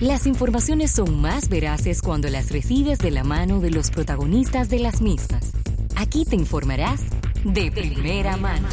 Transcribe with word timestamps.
Las 0.00 0.26
informaciones 0.26 0.92
son 0.92 1.20
más 1.20 1.50
veraces 1.50 2.00
cuando 2.00 2.30
las 2.30 2.50
recibes 2.50 2.98
de 3.00 3.10
la 3.10 3.22
mano 3.22 3.60
de 3.60 3.70
los 3.70 3.90
protagonistas 3.90 4.70
de 4.70 4.78
las 4.78 5.02
mismas. 5.02 5.52
Aquí 5.94 6.24
te 6.24 6.36
informarás 6.36 7.02
de 7.44 7.70
primera 7.70 8.38
mano. 8.38 8.66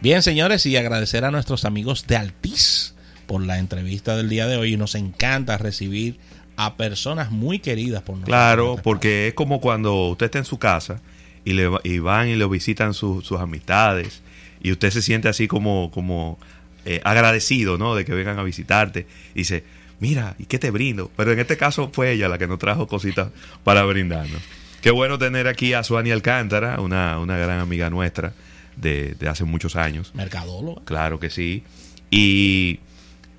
Bien, 0.00 0.22
señores, 0.22 0.64
y 0.64 0.76
agradecer 0.76 1.24
a 1.24 1.32
nuestros 1.32 1.64
amigos 1.64 2.06
de 2.06 2.16
Altis 2.16 2.94
por 3.26 3.44
la 3.44 3.58
entrevista 3.58 4.16
del 4.16 4.28
día 4.28 4.46
de 4.46 4.58
hoy. 4.58 4.76
Nos 4.76 4.94
encanta 4.94 5.58
recibir 5.58 6.20
a 6.56 6.76
personas 6.76 7.32
muy 7.32 7.58
queridas 7.58 8.02
por 8.02 8.14
nosotros. 8.14 8.28
Claro, 8.28 8.76
porque 8.80 9.26
es 9.26 9.34
como 9.34 9.60
cuando 9.60 10.06
usted 10.10 10.26
está 10.26 10.38
en 10.38 10.44
su 10.44 10.60
casa 10.60 11.00
y, 11.44 11.54
le, 11.54 11.68
y 11.82 11.98
van 11.98 12.28
y 12.28 12.36
lo 12.36 12.48
visitan 12.48 12.94
sus 12.94 13.32
amistades 13.32 14.22
y 14.62 14.72
usted 14.72 14.90
se 14.90 15.02
siente 15.02 15.28
así 15.28 15.48
como, 15.48 15.90
como 15.90 16.38
eh, 16.84 17.00
agradecido, 17.04 17.78
¿no? 17.78 17.94
De 17.94 18.04
que 18.04 18.14
vengan 18.14 18.38
a 18.38 18.42
visitarte 18.42 19.06
y 19.34 19.40
dice, 19.40 19.64
mira, 20.00 20.34
¿y 20.38 20.46
qué 20.46 20.58
te 20.58 20.70
brindo? 20.70 21.10
Pero 21.16 21.32
en 21.32 21.38
este 21.38 21.56
caso 21.56 21.90
fue 21.92 22.12
ella 22.12 22.28
la 22.28 22.38
que 22.38 22.46
nos 22.46 22.58
trajo 22.58 22.86
cositas 22.86 23.28
para 23.64 23.84
brindarnos. 23.84 24.40
Qué 24.80 24.90
bueno 24.90 25.18
tener 25.18 25.48
aquí 25.48 25.74
a 25.74 25.82
Suani 25.82 26.10
Alcántara, 26.12 26.80
una, 26.80 27.18
una 27.18 27.36
gran 27.36 27.58
amiga 27.58 27.90
nuestra 27.90 28.32
de, 28.76 29.16
hace 29.28 29.44
muchos 29.44 29.76
años. 29.76 30.12
Mercadóloga. 30.14 30.82
Claro 30.84 31.18
que 31.18 31.30
sí. 31.30 31.64
Y 32.10 32.80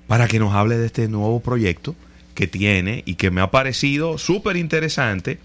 para 0.06 0.28
que 0.28 0.38
nos 0.38 0.54
hable 0.54 0.76
de 0.76 0.86
este 0.86 1.08
nuevo 1.08 1.40
proyecto 1.40 1.96
que 2.34 2.46
tiene 2.46 3.02
y 3.06 3.14
que 3.14 3.30
me 3.30 3.40
ha 3.40 3.50
parecido 3.50 4.18
súper 4.18 4.56
interesante, 4.56 5.38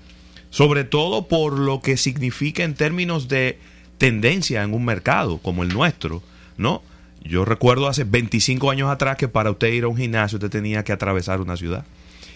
sobre 0.49 0.83
todo 0.83 1.27
por 1.27 1.57
lo 1.57 1.81
que 1.81 1.97
significa 1.97 2.63
en 2.63 2.75
términos 2.75 3.27
de 3.27 3.57
tendencia 3.97 4.63
en 4.63 4.73
un 4.73 4.85
mercado 4.85 5.37
como 5.39 5.63
el 5.63 5.69
nuestro, 5.69 6.21
¿no? 6.57 6.83
Yo 7.23 7.43
recuerdo 7.43 7.87
hace 7.87 8.03
25 8.03 8.69
años 8.69 8.89
atrás 8.89 9.17
que 9.17 9.27
para 9.27 9.51
usted 9.51 9.73
ir 9.73 9.85
a 9.85 9.87
un 9.87 9.97
gimnasio 9.97 10.37
usted 10.37 10.49
tenía 10.49 10.83
que 10.83 10.91
atravesar 10.91 11.41
una 11.41 11.57
ciudad. 11.57 11.85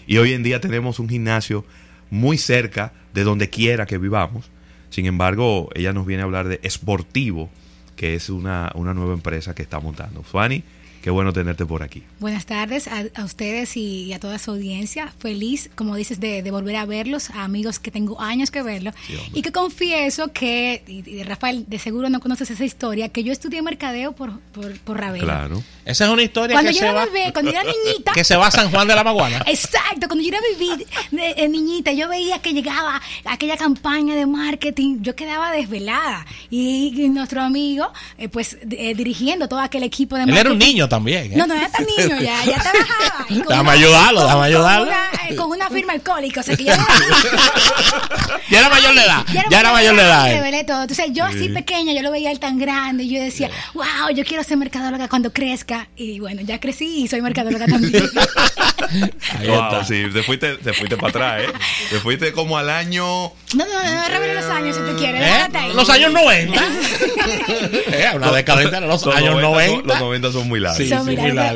Y 0.08 0.18
hoy 0.18 0.34
en 0.34 0.42
día 0.42 0.60
tenemos 0.60 1.00
un 1.00 1.10
gimnasio 1.10 1.64
muy 2.10 2.38
cerca 2.38 2.94
de 3.14 3.24
donde 3.24 3.50
quiera 3.50 3.86
que 3.86 4.00
vivamos 4.00 4.50
sin 4.90 5.06
embargo, 5.06 5.70
ella 5.76 5.94
nos 5.94 6.06
viene 6.06 6.24
a 6.24 6.26
hablar 6.26 6.48
de 6.48 6.60
Esportivo, 6.64 7.50
que 7.96 8.16
es 8.16 8.30
una, 8.30 8.72
una 8.76 8.94
nueva 8.94 9.14
empresa 9.14 9.54
que 9.54 9.62
está 9.62 9.80
montando. 9.80 10.24
Fanny, 10.24 10.64
Qué 11.02 11.10
bueno 11.10 11.34
tenerte 11.34 11.66
por 11.66 11.84
aquí. 11.84 12.04
Buenas 12.20 12.46
tardes 12.46 12.88
a, 12.88 13.24
ustedes 13.24 13.78
y, 13.78 14.14
a 14.14 14.20
toda 14.20 14.38
su 14.38 14.52
audiencia. 14.52 15.14
Feliz, 15.20 15.70
como 15.76 15.96
dices, 15.96 16.20
de, 16.20 16.50
volver 16.52 16.76
a 16.76 16.86
verlos, 16.86 17.30
a 17.30 17.44
amigos 17.44 17.80
que 17.80 17.92
tengo 17.92 18.20
años 18.22 18.52
que 18.52 18.62
verlos. 18.62 18.94
y 19.34 19.42
que 19.42 19.52
confieso 19.52 20.32
que, 20.34 20.84
y, 20.88 21.24
Rafael, 21.24 21.66
de 21.68 21.80
seguro 21.80 22.10
no 22.10 22.20
conoces 22.20 22.52
esa 22.52 22.66
historia, 22.66 23.10
que 23.10 23.24
yo 23.24 23.32
estudié 23.32 23.62
mercadeo 23.62 24.12
por, 24.12 24.40
por, 24.52 24.78
por 24.80 25.00
Claro. 25.00 25.64
Esa 25.86 26.06
es 26.06 26.12
una 26.12 26.22
historia 26.22 26.62
que, 26.62 26.74
se 26.74 26.92
va, 26.92 27.08
cuando 27.34 27.52
yo 27.52 27.60
era 27.60 27.64
niñita. 27.64 28.12
Que 28.12 28.24
se 28.24 28.36
va 28.36 28.48
a 28.48 28.52
San 28.52 28.70
Juan 28.70 28.88
de 28.88 28.96
la 28.96 29.04
Maguana. 29.04 29.44
Exacto, 29.48 30.08
cuando 30.08 30.22
yo 30.22 30.30
era 30.30 30.40
vivir 30.58 30.86
de, 31.12 31.48
niñita, 31.48 31.94
yo 31.94 32.10
veía 32.10 32.40
que 32.40 32.54
llegaba 32.54 33.02
aquella 33.26 33.58
campaña 33.58 34.16
de 34.16 34.26
marketing, 34.26 34.98
yo 35.02 35.16
quedaba 35.16 35.52
desvelada. 35.52 36.26
Y, 36.50 37.10
nuestro 37.10 37.42
amigo, 37.42 37.92
eh, 38.18 38.28
pues, 38.30 38.58
eh, 38.70 38.94
dirigiendo 38.94 39.48
todo 39.48 39.60
aquel 39.60 39.84
equipo 39.84 40.16
de 40.16 40.22
marketing. 40.22 40.40
Él 40.40 40.46
era 40.46 40.52
un 40.52 40.60
niño 40.60 40.89
también. 40.90 41.32
¿eh? 41.32 41.36
No, 41.36 41.48
no 41.48 41.54
era 41.54 41.70
tan 41.70 41.86
niño 41.86 42.18
ya, 42.20 42.44
ya 42.44 42.60
trabajaba. 42.60 43.26
Déjame 43.50 43.72
ayudarlo, 43.72 44.24
déjame 44.24 44.46
ayudarlo. 44.46 44.86
Con 44.86 44.96
una, 44.96 45.36
con 45.38 45.52
una 45.52 45.70
firma 45.70 45.94
alcohólica, 45.94 46.42
o 46.42 46.44
sea 46.44 46.56
que 46.58 46.64
ya, 46.64 46.78
ya 48.50 48.60
era 48.60 48.70
mayor 48.70 48.96
de 48.96 49.02
edad. 49.02 49.26
Ya 49.32 49.60
era, 49.60 49.72
mayor 49.72 49.96
de 49.96 50.02
edad. 50.02 50.26
Revelé 50.26 50.64
todo. 50.64 50.82
Entonces 50.82 51.12
yo 51.14 51.26
así 51.26 51.50
pequeña, 51.50 51.94
yo 51.94 52.02
lo 52.02 52.12
veía 52.12 52.32
él 52.32 52.40
tan 52.40 52.58
grande 52.58 53.04
y 53.04 53.10
yo 53.10 53.22
decía, 53.22 53.50
wow, 53.74 54.10
yo 54.14 54.26
quiero 54.26 54.44
ser 54.44 54.58
mercadóloga 54.58 55.08
cuando 55.08 55.32
crezca. 55.32 55.88
Y 55.96 56.20
bueno, 56.20 56.42
ya 56.42 56.60
crecí 56.60 57.04
y 57.04 57.08
soy 57.08 57.22
mercadóloga 57.22 57.68
también. 57.68 58.10
wow, 59.48 59.84
sí, 59.86 60.06
te 60.14 60.24
fuiste, 60.24 60.58
te 60.58 60.74
fuiste 60.74 60.98
para 60.98 61.10
atrás, 61.10 61.42
¿eh? 61.44 61.54
Te 61.90 62.00
fuiste 62.00 62.32
como 62.32 62.58
al 62.58 62.70
año... 62.70 63.04
No, 63.04 63.66
no, 63.66 63.66
no, 63.66 63.96
no 63.96 64.10
revele 64.10 64.36
los 64.36 64.46
años 64.46 64.76
si 64.76 64.82
te 64.82 64.96
quieres. 64.96 65.22
¿Eh? 65.22 65.74
Los 65.74 65.90
años 65.90 66.12
90. 66.12 66.62
¿Eh? 67.92 68.06
Una 68.16 68.32
década 68.32 68.62
de 68.62 68.82
los, 68.82 69.08
años 69.08 69.42
90. 69.42 69.88
los 69.88 70.00
90 70.00 70.32
son 70.32 70.48
muy 70.48 70.60
largos 70.60 70.80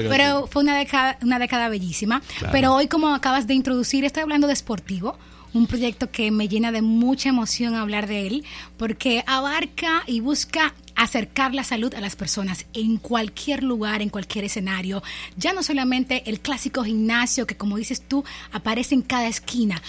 pero 0.09 0.47
fue 0.47 0.63
una 0.63 0.77
década, 0.77 1.17
una 1.21 1.39
década 1.39 1.69
bellísima. 1.69 2.21
Pero 2.51 2.73
hoy, 2.73 2.87
como 2.87 3.13
acabas 3.13 3.47
de 3.47 3.53
introducir, 3.53 4.05
estoy 4.05 4.23
hablando 4.23 4.47
de 4.47 4.55
Sportivo 4.55 5.17
un 5.53 5.67
proyecto 5.67 6.09
que 6.09 6.31
me 6.31 6.47
llena 6.47 6.71
de 6.71 6.81
mucha 6.81 7.29
emoción 7.29 7.75
hablar 7.75 8.07
de 8.07 8.27
él, 8.27 8.43
porque 8.77 9.23
abarca 9.27 10.03
y 10.07 10.19
busca 10.19 10.73
acercar 10.95 11.53
la 11.53 11.63
salud 11.63 11.93
a 11.93 12.01
las 12.01 12.15
personas 12.15 12.65
en 12.73 12.97
cualquier 12.97 13.63
lugar, 13.63 14.01
en 14.01 14.09
cualquier 14.09 14.45
escenario. 14.45 15.03
Ya 15.37 15.53
no 15.53 15.63
solamente 15.63 16.23
el 16.29 16.39
clásico 16.39 16.83
gimnasio 16.83 17.47
que, 17.47 17.57
como 17.57 17.77
dices 17.77 18.01
tú, 18.01 18.23
aparece 18.51 18.95
en 18.95 19.01
cada 19.01 19.27
esquina. 19.27 19.81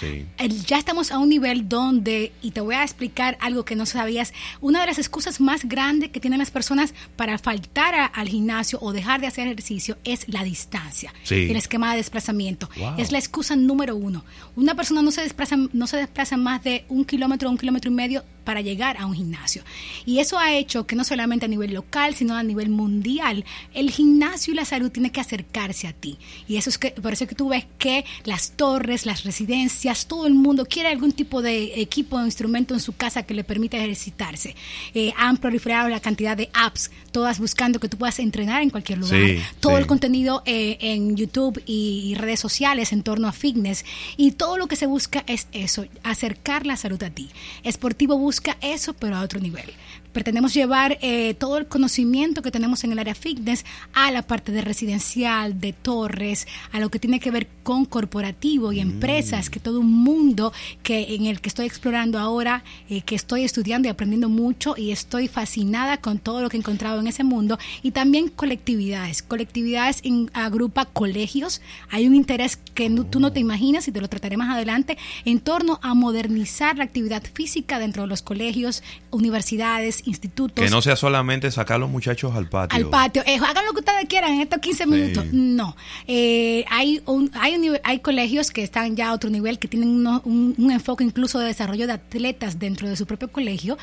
ya 0.67 0.79
estamos 0.79 1.13
a 1.13 1.19
un 1.19 1.29
nivel 1.29 1.69
donde, 1.69 2.33
y 2.43 2.51
te 2.53 2.61
voy 2.61 2.75
a 2.75 2.83
explicar 2.83 3.37
algo 3.41 3.65
que 3.65 3.77
no 3.77 3.87
sabías, 3.87 4.33
una 4.61 4.81
de 4.81 4.87
las 4.87 4.99
excusas 4.99 5.41
más 5.41 5.65
grandes 5.69 6.11
que 6.11 6.21
tienen 6.21 6.39
las 6.39 6.51
personas 6.51 6.95
para 7.17 7.39
faltar 7.39 8.11
al 8.13 8.29
gimnasio 8.29 8.79
o 8.81 8.93
dejar 8.93 9.21
de 9.21 9.27
hacer 9.27 9.47
ejercicio 9.47 9.99
es 10.05 10.29
la 10.29 10.45
distancia, 10.45 11.13
el 11.29 11.57
esquema 11.57 11.91
de 11.91 11.99
desplazamiento. 11.99 12.69
Es 12.99 13.13
la 13.13 13.19
excusa 13.19 13.57
número 13.57 13.97
uno. 13.97 14.25
Una 14.57 14.75
persona 14.75 15.03
no 15.03 15.11
se 15.11 15.23
desplaza, 15.23 15.57
no 15.73 15.87
se 15.87 15.97
desplaza 15.97 16.37
más 16.37 16.63
de 16.65 16.85
un 16.89 17.05
kilómetro 17.05 17.49
o 17.49 17.53
un 17.53 17.59
kilómetro 17.59 17.91
y 17.91 17.95
medio 17.95 18.25
para 18.45 18.61
llegar 18.61 18.97
a 18.99 19.07
un 19.07 19.15
gimnasio. 19.15 19.63
Y 20.07 20.19
eso 20.19 20.39
ha 20.39 20.55
hecho 20.55 20.87
que 20.87 20.97
no 20.97 21.05
solamente 21.05 21.47
a 21.47 21.49
nivel 21.49 21.75
local, 21.75 22.15
sino 22.15 22.37
a 22.37 22.43
nivel 22.43 22.69
mundial, 22.69 23.45
el 23.73 23.91
gimnasio 23.91 24.53
y 24.53 24.57
la 24.57 24.65
salud 24.65 24.91
tiene 24.91 25.11
que 25.11 25.21
acercarse 25.21 25.87
a 25.87 25.93
ti. 25.93 26.19
Y 26.47 26.57
eso 26.57 26.71
es 26.71 26.79
que, 26.79 26.91
por 26.91 27.13
eso 27.13 27.25
es 27.25 27.31
que 27.31 27.35
tú 27.35 27.49
ves 27.49 27.67
que 27.79 28.05
las 28.25 28.53
torres, 28.53 29.07
las 29.07 29.25
residencias, 29.25 30.07
todo 30.07 30.27
el 30.27 30.35
mundo 30.35 30.67
quiere 30.67 30.89
algún 30.91 31.13
tipo 31.13 31.43
de 31.43 31.81
equipo 31.81 32.17
o 32.17 32.25
instrumento 32.25 32.75
en 32.75 32.81
su 32.81 32.95
casa 32.95 33.23
que 33.23 33.35
le 33.35 33.45
permita 33.45 33.77
ejercitarse. 33.77 34.55
Eh, 34.95 35.13
han 35.17 35.39
proliferado 35.39 35.89
la 35.89 36.01
cantidad 36.01 36.37
de 36.37 36.51
apps, 36.53 36.91
todas 37.13 37.39
buscando 37.39 37.81
que 37.81 37.89
tú 37.89 37.97
puedas 37.97 38.19
entrenar 38.19 38.63
en 38.63 38.71
cualquier 38.71 38.99
lugar. 38.99 39.21
todo 39.61 39.79
el 39.79 39.87
contenido 39.87 40.43
eh, 40.45 40.77
en 40.81 41.17
YouTube 41.17 41.63
y 41.67 42.15
redes 42.17 42.41
sociales 42.41 42.93
en 42.93 43.03
torno 43.03 43.29
a 43.29 43.33
fitness. 43.33 43.85
Y 44.17 44.33
todo 44.33 44.59
lo 44.59 44.67
que 44.67 44.77
se 44.77 44.87
busca 44.87 45.25
es 45.27 45.49
eso, 45.53 45.87
acercar 46.03 46.67
la 46.67 46.77
salud 46.77 47.03
a 47.03 47.11
ti. 47.11 47.31
Esportivo 47.63 48.19
busca 48.19 48.34
busca 48.35 48.57
eso, 48.63 48.95
pero 48.95 49.15
a 49.15 49.21
otro 49.21 49.39
nivel 49.39 49.73
pretendemos 50.15 50.55
llevar 50.55 50.97
eh, 51.03 51.35
todo 51.35 51.59
el 51.59 51.67
conocimiento 51.67 52.41
que 52.41 52.53
tenemos 52.53 52.85
en 52.85 52.93
el 52.93 52.99
área 53.01 53.15
fitness 53.15 53.67
a 53.93 54.11
la 54.13 54.23
parte 54.23 54.53
de 54.53 54.63
residencial, 54.63 55.61
de 55.61 55.73
torres, 55.73 56.47
a 56.73 56.79
lo 56.79 56.89
que 56.89 57.01
tiene 57.01 57.21
que 57.21 57.33
ver 57.33 57.49
con 57.65 57.85
corporativo 57.85 58.73
y 58.73 58.81
empresas, 58.81 59.51
que 59.51 59.59
todo 59.59 59.81
un 59.81 59.93
mundo 59.93 60.53
que 60.83 61.15
en 61.17 61.27
el 61.27 61.41
que 61.41 61.49
estoy 61.49 61.67
explorando 61.67 62.19
ahora, 62.19 62.63
eh, 62.89 63.03
que 63.03 63.17
estoy 63.17 63.43
estudiando 63.43 63.89
y 63.89 63.91
aprendiendo 63.91 64.29
mucho 64.29 64.77
y 64.79 64.93
estoy 64.93 65.27
fascinada 65.27 65.99
con 65.99 66.19
todo 66.19 66.41
lo 66.41 66.49
que 66.49 66.57
he 66.57 66.61
encontrado 66.61 67.01
en 67.01 67.09
ese 67.09 67.25
mundo. 67.25 67.59
Y 67.83 67.91
también 67.91 68.29
colectividades, 68.29 69.23
colectividades 69.23 69.99
en, 70.05 70.31
agrupa 70.33 70.85
colegios, 70.85 71.61
hay 71.91 72.07
un 72.07 72.15
interés 72.15 72.57
que 72.57 72.89
tú 73.11 73.19
no 73.19 73.33
te 73.33 73.41
imaginas 73.41 73.89
y 73.89 73.93
te 73.93 74.01
lo 74.01 74.09
trataré 74.09 74.37
más 74.37 74.55
adelante 74.55 74.97
en 75.25 75.41
torno 75.41 75.81
a 75.83 75.95
modernizar 75.95 76.79
la 76.79 76.85
actividad 76.85 77.25
física 77.25 77.81
dentro 77.81 78.03
de 78.03 78.09
los 78.09 78.23
colegios, 78.23 78.85
universidades, 79.11 80.04
institutos. 80.07 80.65
Que 80.65 80.71
no 80.71 80.83
sea 80.83 80.97
solamente 80.97 81.51
sacar 81.51 81.77
a 81.77 81.79
los 81.79 81.91
muchachos 81.91 82.35
al 82.35 82.49
patio. 82.49 82.77
Al 82.77 82.91
patio. 82.91 83.23
Eh, 83.27 83.37
hagan 83.37 83.67
lo 83.67 83.73
que 83.73 83.81
ustedes 83.81 84.07
quieran 84.09 84.35
en 84.35 84.41
estos 84.43 84.59
15 84.61 84.87
minutos. 84.87 85.27
No. 85.33 85.77
Eh, 86.07 86.65
hay, 86.71 87.03
un, 87.07 87.31
hay, 87.35 87.57
un, 87.57 87.79
hay 87.83 88.01
colegios 88.01 88.51
que 88.51 88.63
están 88.63 88.97
ya 88.97 89.09
a 89.09 89.13
otro 89.13 89.31
nivel, 89.31 89.59
que 89.59 89.69
tienen 89.69 90.07
un, 90.07 90.71
enfoque 90.71 91.05
incluso 91.05 91.39
de 91.39 91.47
desarrollo 91.47 91.87
de 91.87 91.95
atletas 91.95 92.59
dentro 92.59 92.89
de 92.89 92.97
su 92.97 93.07
propio 93.07 93.29
colegio, 93.29 93.79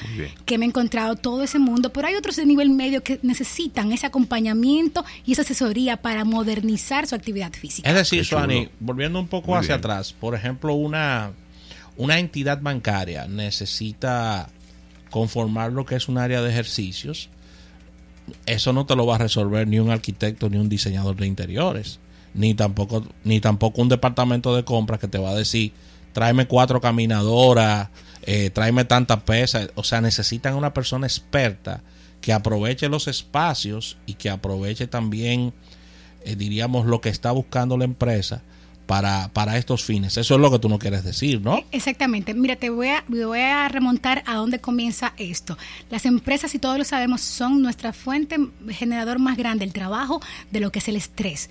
que 0.46 0.58
me 0.58 0.66
he 0.66 0.68
encontrado 0.68 1.16
todo 1.16 1.44
ese 1.44 1.60
mundo, 1.60 1.92
pero 1.92 2.08
hay 2.08 2.16
otros 2.16 2.36
de 2.36 2.46
nivel 2.46 2.70
medio 2.70 3.04
que 3.04 3.20
necesitan 3.22 3.92
ese 3.92 4.06
acompañamiento 4.06 5.06
y 5.26 5.34
esa 5.34 5.42
asesoría 5.42 5.98
para 5.98 6.26
modernizar 6.26 7.08
su 7.08 7.16
actividad 7.16 7.54
física. 7.54 7.90
Es 7.90 7.96
decir, 7.96 8.26
Suani, 8.26 8.70
volviendo 8.80 9.20
un 9.20 9.28
poco 9.28 9.56
hacia 9.56 9.76
atrás, 9.76 10.14
por 10.14 10.36
ejemplo, 10.36 10.74
una, 10.74 11.32
una 11.98 12.20
entidad 12.20 12.62
bancaria 12.62 13.28
necesita 13.28 14.50
conformar 15.12 15.72
lo 15.72 15.86
que 15.86 15.96
es 15.96 16.08
un 16.08 16.18
área 16.18 16.42
de 16.42 16.50
ejercicios, 16.50 17.30
eso 18.48 18.74
no 18.74 18.88
te 18.88 18.96
lo 18.96 19.06
va 19.06 19.16
a 19.16 19.20
resolver 19.20 19.68
ni 19.68 19.78
un 19.78 19.92
arquitecto 19.92 20.50
ni 20.50 20.58
un 20.58 20.70
diseñador 20.70 21.18
de 21.18 21.28
interiores, 21.28 22.00
ni 22.34 22.56
tampoco, 22.56 23.06
ni 23.24 23.40
tampoco 23.40 23.82
un 23.82 23.90
departamento 23.90 24.56
de 24.56 24.64
compras 24.64 25.00
que 25.00 25.08
te 25.08 25.20
va 25.20 25.32
a 25.32 25.36
decir, 25.36 25.74
tráeme 26.14 26.48
cuatro 26.48 26.82
caminadoras, 26.82 27.90
eh, 28.24 28.50
tráeme 28.50 28.86
tantas 28.86 29.22
pesas. 29.24 29.70
O 29.76 29.84
sea, 29.84 30.02
necesitan 30.02 30.56
una 30.56 30.74
persona 30.74 31.08
experta 31.08 31.82
que 32.22 32.34
aproveche 32.34 32.88
los 32.88 33.08
espacios 33.08 33.98
y 34.06 34.14
que 34.14 34.30
aproveche 34.30 34.88
también, 34.88 35.54
eh, 36.24 36.36
diríamos, 36.36 36.86
lo 36.86 37.02
que 37.02 37.10
está 37.10 37.32
buscando 37.32 37.78
la 37.78 37.86
empresa 37.86 38.44
para, 38.92 39.30
para 39.30 39.58
estos 39.58 39.86
fines. 39.86 40.18
Eso 40.18 40.36
es 40.36 40.42
lo 40.42 40.52
que 40.52 40.60
tú 40.60 40.68
no 40.68 40.78
quieres 40.78 41.06
decir, 41.06 41.40
¿no? 41.40 41.64
Exactamente. 41.72 42.34
Mira, 42.34 42.58
te 42.58 42.70
voy 42.70 42.90
a, 42.90 43.06
voy 43.08 43.40
a 43.40 43.70
remontar 43.70 44.22
a 44.26 44.36
dónde 44.36 44.60
comienza 44.60 45.14
esto. 45.16 45.58
Las 45.90 46.06
empresas, 46.06 46.54
y 46.56 46.60
todos 46.60 46.78
lo 46.78 46.84
sabemos, 46.84 47.22
son 47.22 47.62
nuestra 47.62 47.94
fuente 47.94 48.36
generador 48.68 49.18
más 49.18 49.38
grande, 49.38 49.64
el 49.64 49.72
trabajo, 49.72 50.20
de 50.52 50.60
lo 50.60 50.74
que 50.74 50.80
es 50.80 50.90
el 50.90 50.98
estrés. 50.98 51.50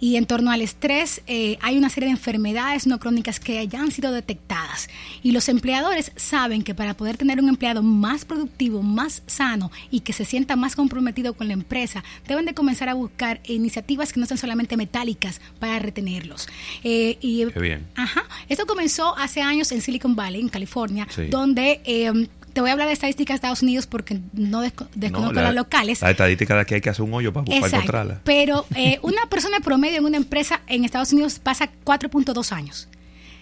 Y 0.00 0.16
en 0.16 0.26
torno 0.26 0.50
al 0.50 0.62
estrés 0.62 1.22
eh, 1.26 1.58
hay 1.60 1.76
una 1.76 1.90
serie 1.90 2.08
de 2.08 2.12
enfermedades 2.12 2.86
no 2.86 2.98
crónicas 2.98 3.38
que 3.38 3.66
ya 3.68 3.80
han 3.80 3.90
sido 3.90 4.12
detectadas. 4.12 4.88
Y 5.22 5.32
los 5.32 5.48
empleadores 5.48 6.12
saben 6.16 6.62
que 6.62 6.74
para 6.74 6.94
poder 6.94 7.18
tener 7.18 7.38
un 7.38 7.48
empleado 7.48 7.82
más 7.82 8.24
productivo, 8.24 8.82
más 8.82 9.22
sano 9.26 9.70
y 9.90 10.00
que 10.00 10.12
se 10.12 10.24
sienta 10.24 10.56
más 10.56 10.74
comprometido 10.74 11.34
con 11.34 11.48
la 11.48 11.54
empresa, 11.54 12.02
deben 12.26 12.46
de 12.46 12.54
comenzar 12.54 12.88
a 12.88 12.94
buscar 12.94 13.40
iniciativas 13.44 14.12
que 14.12 14.20
no 14.20 14.26
sean 14.26 14.38
solamente 14.38 14.76
metálicas 14.76 15.40
para 15.58 15.78
retenerlos. 15.78 16.48
Eh, 16.82 17.18
y, 17.20 17.46
Qué 17.46 17.60
bien. 17.60 17.86
Ajá. 17.94 18.24
Esto 18.48 18.66
comenzó 18.66 19.16
hace 19.18 19.42
años 19.42 19.70
en 19.72 19.82
Silicon 19.82 20.16
Valley, 20.16 20.40
en 20.40 20.48
California, 20.48 21.06
donde... 21.30 21.80
Eh, 21.84 22.28
te 22.52 22.60
voy 22.60 22.70
a 22.70 22.72
hablar 22.72 22.88
de 22.88 22.94
estadísticas 22.94 23.34
de 23.34 23.36
Estados 23.36 23.62
Unidos 23.62 23.86
porque 23.86 24.20
no 24.32 24.60
desconozco 24.60 25.32
las 25.32 25.54
locales. 25.54 26.02
La 26.02 26.10
estadística 26.10 26.54
de 26.54 26.60
aquí 26.60 26.74
hay 26.74 26.80
que 26.80 26.90
hacer 26.90 27.04
un 27.04 27.14
hoyo 27.14 27.32
para, 27.32 27.44
buscar 27.44 27.68
encontrarla. 27.68 28.20
Pero 28.24 28.66
eh, 28.74 28.98
una 29.02 29.26
persona 29.26 29.60
promedio 29.60 29.98
en 29.98 30.04
una 30.04 30.16
empresa 30.16 30.60
en 30.66 30.84
Estados 30.84 31.12
Unidos 31.12 31.38
pasa 31.38 31.70
4.2 31.84 32.52
años. 32.52 32.88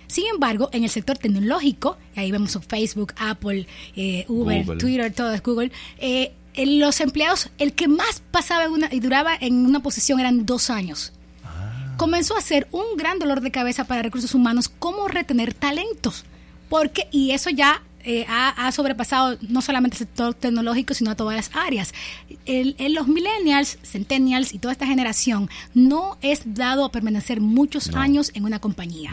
Sin 0.06 0.26
embargo, 0.26 0.70
en 0.72 0.84
el 0.84 0.90
sector 0.90 1.18
tecnológico, 1.18 1.98
ahí 2.16 2.32
vemos 2.32 2.58
Facebook, 2.66 3.12
Apple, 3.18 3.66
eh, 3.94 4.24
Uber, 4.28 4.78
Twitter, 4.78 5.12
todo 5.12 5.32
es 5.34 5.42
Google, 5.42 5.70
eh, 5.98 6.32
los 6.56 7.00
empleados, 7.00 7.50
el 7.58 7.74
que 7.74 7.88
más 7.88 8.22
pasaba 8.30 8.66
y 8.90 9.00
duraba 9.00 9.36
en 9.38 9.66
una 9.66 9.80
posición 9.80 10.18
eran 10.18 10.46
dos 10.46 10.70
años. 10.70 11.12
Ah. 11.44 11.94
Comenzó 11.98 12.36
a 12.36 12.40
ser 12.40 12.68
un 12.72 12.96
gran 12.96 13.18
dolor 13.18 13.42
de 13.42 13.50
cabeza 13.50 13.84
para 13.84 14.02
recursos 14.02 14.34
humanos 14.34 14.68
cómo 14.68 15.08
retener 15.08 15.52
talentos. 15.54 16.24
Porque, 16.68 17.08
y 17.10 17.30
eso 17.30 17.50
ya 17.50 17.82
eh, 18.04 18.24
ha, 18.28 18.70
sobrepasado 18.72 19.38
no 19.48 19.60
solamente 19.60 19.96
el 19.96 19.98
sector 19.98 20.34
tecnológico, 20.34 20.94
sino 20.94 21.10
a 21.10 21.14
todas 21.14 21.36
las 21.36 21.50
áreas. 21.54 21.92
En 22.46 22.94
los 22.94 23.08
millennials, 23.08 23.78
centennials 23.82 24.54
y 24.54 24.58
toda 24.58 24.72
esta 24.72 24.86
generación 24.86 25.50
no 25.74 26.16
es 26.20 26.42
dado 26.54 26.84
a 26.84 26.92
permanecer 26.92 27.40
muchos 27.40 27.94
años 27.94 28.30
en 28.34 28.44
una 28.44 28.60
compañía. 28.60 29.10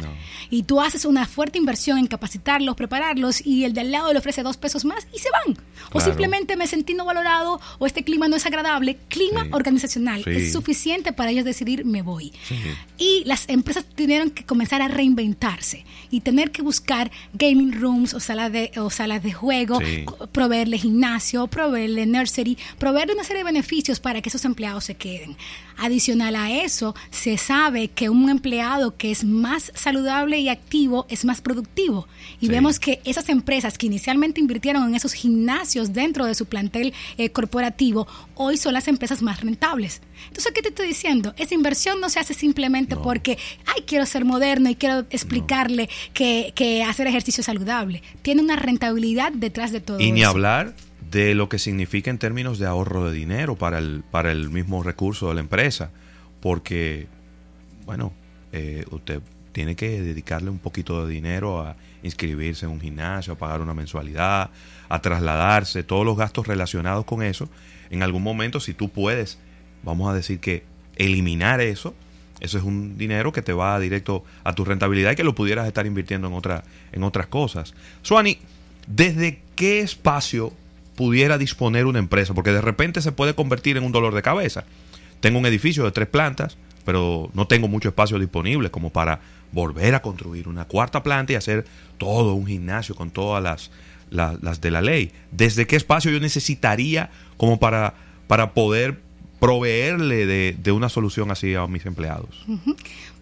Y 0.49 0.63
tú 0.63 0.81
haces 0.81 1.05
una 1.05 1.25
fuerte 1.25 1.57
inversión 1.57 1.97
en 1.97 2.07
capacitarlos, 2.07 2.75
prepararlos 2.75 3.45
y 3.45 3.65
el 3.65 3.73
de 3.73 3.81
al 3.81 3.91
lado 3.91 4.13
le 4.13 4.19
ofrece 4.19 4.43
dos 4.43 4.57
pesos 4.57 4.85
más 4.85 5.07
y 5.13 5.19
se 5.19 5.29
van. 5.31 5.57
O 5.91 6.01
simplemente 6.01 6.55
me 6.55 6.67
sentí 6.67 6.93
no 6.93 7.05
valorado 7.05 7.59
o 7.79 7.85
este 7.85 8.03
clima 8.03 8.27
no 8.27 8.35
es 8.35 8.45
agradable. 8.45 8.97
Clima 9.07 9.47
organizacional 9.51 10.23
es 10.25 10.51
suficiente 10.51 11.13
para 11.13 11.31
ellos 11.31 11.45
decidir 11.45 11.85
me 11.85 12.01
voy. 12.01 12.33
Y 12.97 13.23
las 13.25 13.47
empresas 13.49 13.85
tuvieron 13.85 14.29
que 14.31 14.45
comenzar 14.45 14.81
a 14.81 14.87
reinventarse 14.87 15.85
y 16.11 16.21
tener 16.21 16.51
que 16.51 16.61
buscar 16.61 17.11
gaming 17.33 17.79
rooms 17.79 18.13
o 18.13 18.19
salas 18.19 18.51
de 18.51 18.71
salas 18.89 19.23
de 19.23 19.33
juego, 19.33 19.79
proveerle 20.31 20.77
gimnasio, 20.77 21.47
proveerle 21.47 22.05
nursery, 22.05 22.57
proveerle 22.77 23.13
una 23.13 23.23
serie 23.23 23.39
de 23.39 23.51
beneficios 23.51 23.99
para 23.99 24.21
que 24.21 24.29
esos 24.29 24.45
empleados 24.45 24.85
se 24.85 24.95
queden. 24.95 25.37
Adicional 25.77 26.35
a 26.35 26.51
eso, 26.51 26.95
se 27.11 27.37
sabe 27.37 27.89
que 27.89 28.09
un 28.09 28.29
empleado 28.29 28.95
que 28.95 29.11
es 29.11 29.25
más 29.25 29.71
saludable 29.75 30.39
y 30.39 30.49
activo 30.49 31.05
es 31.09 31.25
más 31.25 31.41
productivo. 31.41 32.07
Y 32.39 32.47
vemos 32.47 32.79
que 32.79 33.01
esas 33.03 33.27
empresas 33.29 33.77
que 33.77 33.87
inicialmente 33.87 34.39
invirtieron 34.39 34.87
en 34.87 34.95
esos 34.95 35.13
gimnasios 35.13 35.64
dentro 35.73 36.25
de 36.25 36.35
su 36.35 36.45
plantel 36.45 36.93
eh, 37.17 37.29
corporativo, 37.31 38.07
hoy 38.35 38.57
son 38.57 38.73
las 38.73 38.87
empresas 38.87 39.21
más 39.21 39.41
rentables. 39.41 40.01
Entonces, 40.27 40.51
¿qué 40.53 40.61
te 40.61 40.69
estoy 40.69 40.87
diciendo? 40.87 41.33
Esa 41.37 41.55
inversión 41.55 41.99
no 41.99 42.09
se 42.09 42.19
hace 42.19 42.33
simplemente 42.33 42.95
porque, 42.95 43.37
ay, 43.65 43.83
quiero 43.85 44.05
ser 44.05 44.25
moderno 44.25 44.69
y 44.69 44.75
quiero 44.75 45.05
explicarle 45.09 45.89
que, 46.13 46.53
que, 46.55 46.83
hacer 46.83 47.07
ejercicio 47.07 47.41
es 47.41 47.45
saludable. 47.45 48.03
Tiene 48.21 48.41
una 48.41 48.55
rentabilidad 48.55 49.31
detrás 49.31 49.71
de 49.71 49.81
todo. 49.81 49.99
Y 49.99 50.11
ni 50.11 50.23
hablar 50.23 50.75
de 51.11 51.35
lo 51.35 51.49
que 51.49 51.59
significa 51.59 52.09
en 52.09 52.17
términos 52.17 52.59
de 52.59 52.67
ahorro 52.67 53.09
de 53.09 53.17
dinero 53.17 53.55
para 53.55 53.79
el, 53.79 54.03
para 54.09 54.31
el 54.31 54.49
mismo 54.49 54.83
recurso 54.83 55.29
de 55.29 55.35
la 55.35 55.41
empresa. 55.41 55.91
Porque, 56.41 57.07
bueno, 57.85 58.13
eh, 58.51 58.85
usted 58.91 59.21
tiene 59.55 59.77
que 59.77 60.01
dedicarle 60.01 60.49
un 60.49 60.59
poquito 60.59 61.07
de 61.07 61.13
dinero 61.13 61.61
a 61.61 61.77
inscribirse 62.03 62.65
en 62.65 62.73
un 62.73 62.81
gimnasio, 62.81 63.31
a 63.31 63.37
pagar 63.37 63.61
una 63.61 63.73
mensualidad, 63.73 64.49
a 64.89 65.01
trasladarse, 65.01 65.81
todos 65.81 66.05
los 66.05 66.17
gastos 66.17 66.45
relacionados 66.45 67.05
con 67.05 67.23
eso. 67.23 67.47
En 67.89 68.03
algún 68.03 68.21
momento, 68.21 68.59
si 68.59 68.73
tú 68.73 68.89
puedes 68.89 69.39
vamos 69.81 70.11
a 70.11 70.13
decir 70.13 70.41
que 70.41 70.65
eliminar 70.97 71.61
eso, 71.61 71.95
eso 72.41 72.57
es 72.57 72.65
un 72.65 72.97
dinero 72.97 73.31
que 73.31 73.41
te 73.41 73.53
va 73.53 73.79
directo 73.79 74.25
a 74.43 74.53
tu 74.53 74.65
rentabilidad 74.65 75.13
y 75.13 75.15
que 75.15 75.23
lo 75.23 75.35
pudieras 75.35 75.67
estar 75.67 75.85
invirtiendo 75.85 76.27
en, 76.27 76.33
otra, 76.33 76.65
en 76.91 77.03
otras 77.03 77.27
cosas. 77.27 77.73
Suani, 78.01 78.39
¿desde 78.87 79.39
qué 79.55 79.79
espacio 79.79 80.51
pudiera 80.97 81.37
disponer 81.37 81.85
una 81.85 81.99
empresa? 81.99 82.33
Porque 82.33 82.51
de 82.51 82.59
repente 82.59 83.01
se 83.01 83.13
puede 83.13 83.35
convertir 83.35 83.77
en 83.77 83.85
un 83.85 83.93
dolor 83.93 84.13
de 84.13 84.21
cabeza. 84.21 84.65
Tengo 85.21 85.39
un 85.39 85.45
edificio 85.45 85.85
de 85.85 85.93
tres 85.93 86.09
plantas, 86.09 86.57
pero 86.83 87.29
no 87.33 87.47
tengo 87.47 87.67
mucho 87.67 87.89
espacio 87.89 88.19
disponible 88.19 88.69
como 88.69 88.91
para 88.91 89.21
volver 89.51 89.95
a 89.95 90.01
construir 90.01 90.47
una 90.47 90.65
cuarta 90.65 91.03
planta 91.03 91.33
y 91.33 91.35
hacer 91.35 91.65
todo 91.97 92.33
un 92.33 92.47
gimnasio 92.47 92.95
con 92.95 93.11
todas 93.11 93.41
las, 93.41 93.71
las, 94.09 94.61
de 94.61 94.71
la 94.71 94.81
ley. 94.81 95.11
¿Desde 95.31 95.67
qué 95.67 95.75
espacio 95.75 96.11
yo 96.11 96.19
necesitaría 96.19 97.09
como 97.37 97.59
para, 97.59 97.93
para 98.27 98.53
poder 98.53 98.99
proveerle 99.39 100.25
de, 100.25 100.71
una 100.71 100.89
solución 100.89 101.31
así 101.31 101.55
a 101.55 101.67
mis 101.67 101.85
empleados? 101.85 102.45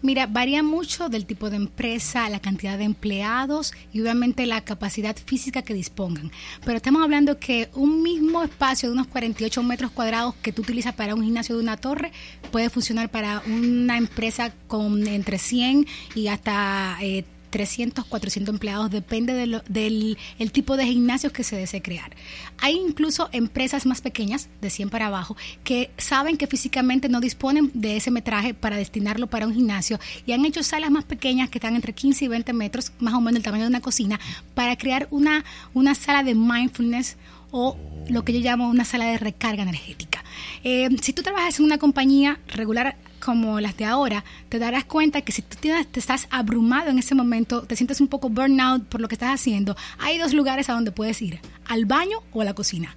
Mira, 0.02 0.26
varía 0.26 0.62
mucho 0.62 1.08
del 1.08 1.24
tipo 1.24 1.50
de 1.50 1.56
empresa, 1.56 2.28
la 2.28 2.40
cantidad 2.40 2.76
de 2.76 2.84
empleados 2.84 3.72
y 3.92 4.00
obviamente 4.00 4.46
la 4.46 4.62
capacidad 4.62 5.16
física 5.16 5.62
que 5.62 5.74
dispongan. 5.74 6.30
Pero 6.64 6.76
estamos 6.76 7.02
hablando 7.02 7.38
que 7.38 7.70
un 7.74 8.02
mismo 8.02 8.42
espacio 8.42 8.88
de 8.88 8.94
unos 8.94 9.06
48 9.06 9.62
metros 9.62 9.90
cuadrados 9.90 10.34
que 10.42 10.52
tú 10.52 10.62
utilizas 10.62 10.94
para 10.94 11.14
un 11.14 11.22
gimnasio 11.24 11.56
de 11.56 11.62
una 11.62 11.76
torre 11.76 12.12
puede 12.50 12.70
funcionar 12.70 13.10
para 13.10 13.42
una 13.46 13.96
empresa 13.96 14.52
con 14.66 15.06
entre 15.06 15.38
100 15.38 15.86
y 16.14 16.28
hasta 16.28 16.98
eh, 17.00 17.24
300, 17.54 18.04
400 18.06 18.52
empleados, 18.52 18.90
depende 18.90 19.32
del 19.32 20.18
el 20.40 20.50
tipo 20.50 20.76
de 20.76 20.86
gimnasios 20.86 21.32
que 21.32 21.44
se 21.44 21.54
desee 21.54 21.80
crear. 21.80 22.10
Hay 22.58 22.74
incluso 22.74 23.28
empresas 23.30 23.86
más 23.86 24.00
pequeñas, 24.00 24.48
de 24.60 24.70
100 24.70 24.90
para 24.90 25.06
abajo, 25.06 25.36
que 25.62 25.92
saben 25.96 26.36
que 26.36 26.48
físicamente 26.48 27.08
no 27.08 27.20
disponen 27.20 27.70
de 27.72 27.96
ese 27.96 28.10
metraje 28.10 28.54
para 28.54 28.76
destinarlo 28.76 29.28
para 29.28 29.46
un 29.46 29.54
gimnasio 29.54 30.00
y 30.26 30.32
han 30.32 30.44
hecho 30.44 30.64
salas 30.64 30.90
más 30.90 31.04
pequeñas 31.04 31.48
que 31.48 31.58
están 31.58 31.76
entre 31.76 31.92
15 31.92 32.24
y 32.24 32.28
20 32.28 32.52
metros, 32.54 32.90
más 32.98 33.14
o 33.14 33.20
menos 33.20 33.36
el 33.36 33.44
tamaño 33.44 33.62
de 33.62 33.68
una 33.68 33.80
cocina, 33.80 34.18
para 34.54 34.74
crear 34.74 35.06
una, 35.12 35.44
una 35.74 35.94
sala 35.94 36.24
de 36.24 36.34
mindfulness 36.34 37.16
o 37.52 37.78
lo 38.08 38.24
que 38.24 38.32
yo 38.32 38.40
llamo 38.40 38.68
una 38.68 38.84
sala 38.84 39.04
de 39.04 39.18
recarga 39.18 39.62
energética. 39.62 40.24
Eh, 40.64 40.88
si 41.00 41.12
tú 41.12 41.22
trabajas 41.22 41.60
en 41.60 41.66
una 41.66 41.78
compañía 41.78 42.40
regular 42.48 42.96
como 43.24 43.58
las 43.60 43.76
de 43.76 43.86
ahora, 43.86 44.22
te 44.48 44.58
darás 44.58 44.84
cuenta 44.84 45.22
que 45.22 45.32
si 45.32 45.42
tú 45.42 45.56
tienes, 45.58 45.86
te 45.86 45.98
estás 45.98 46.28
abrumado 46.30 46.90
en 46.90 46.98
ese 46.98 47.14
momento, 47.14 47.62
te 47.62 47.74
sientes 47.74 48.00
un 48.00 48.08
poco 48.08 48.28
burnout 48.28 48.84
por 48.84 49.00
lo 49.00 49.08
que 49.08 49.14
estás 49.14 49.34
haciendo, 49.34 49.76
hay 49.98 50.18
dos 50.18 50.34
lugares 50.34 50.68
a 50.68 50.74
donde 50.74 50.92
puedes 50.92 51.20
ir, 51.22 51.40
al 51.66 51.86
baño 51.86 52.18
o 52.32 52.42
a 52.42 52.44
la 52.44 52.54
cocina. 52.54 52.96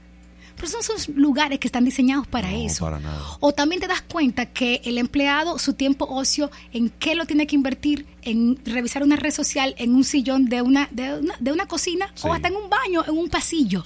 Pero 0.57 0.67
son 0.67 0.81
esos 0.81 1.09
lugares 1.09 1.59
que 1.59 1.67
están 1.67 1.85
diseñados 1.85 2.27
para 2.27 2.53
eso. 2.53 2.91
O 3.39 3.53
también 3.53 3.79
te 3.79 3.87
das 3.87 4.01
cuenta 4.01 4.47
que 4.47 4.81
el 4.83 4.97
empleado, 4.97 5.57
su 5.59 5.73
tiempo 5.73 6.05
ocio, 6.09 6.51
¿en 6.73 6.89
qué 6.89 7.15
lo 7.15 7.25
tiene 7.25 7.47
que 7.47 7.55
invertir? 7.55 8.05
en 8.27 8.59
revisar 8.65 9.03
una 9.03 9.15
red 9.15 9.31
social 9.31 9.73
en 9.77 9.95
un 9.95 10.03
sillón 10.03 10.45
de 10.45 10.61
una, 10.61 10.89
de 10.91 11.17
una, 11.17 11.35
de 11.39 11.53
una 11.53 11.65
cocina 11.65 12.11
o 12.23 12.33
hasta 12.33 12.49
en 12.49 12.57
un 12.57 12.69
baño, 12.69 13.05
en 13.07 13.17
un 13.17 13.29
pasillo. 13.29 13.85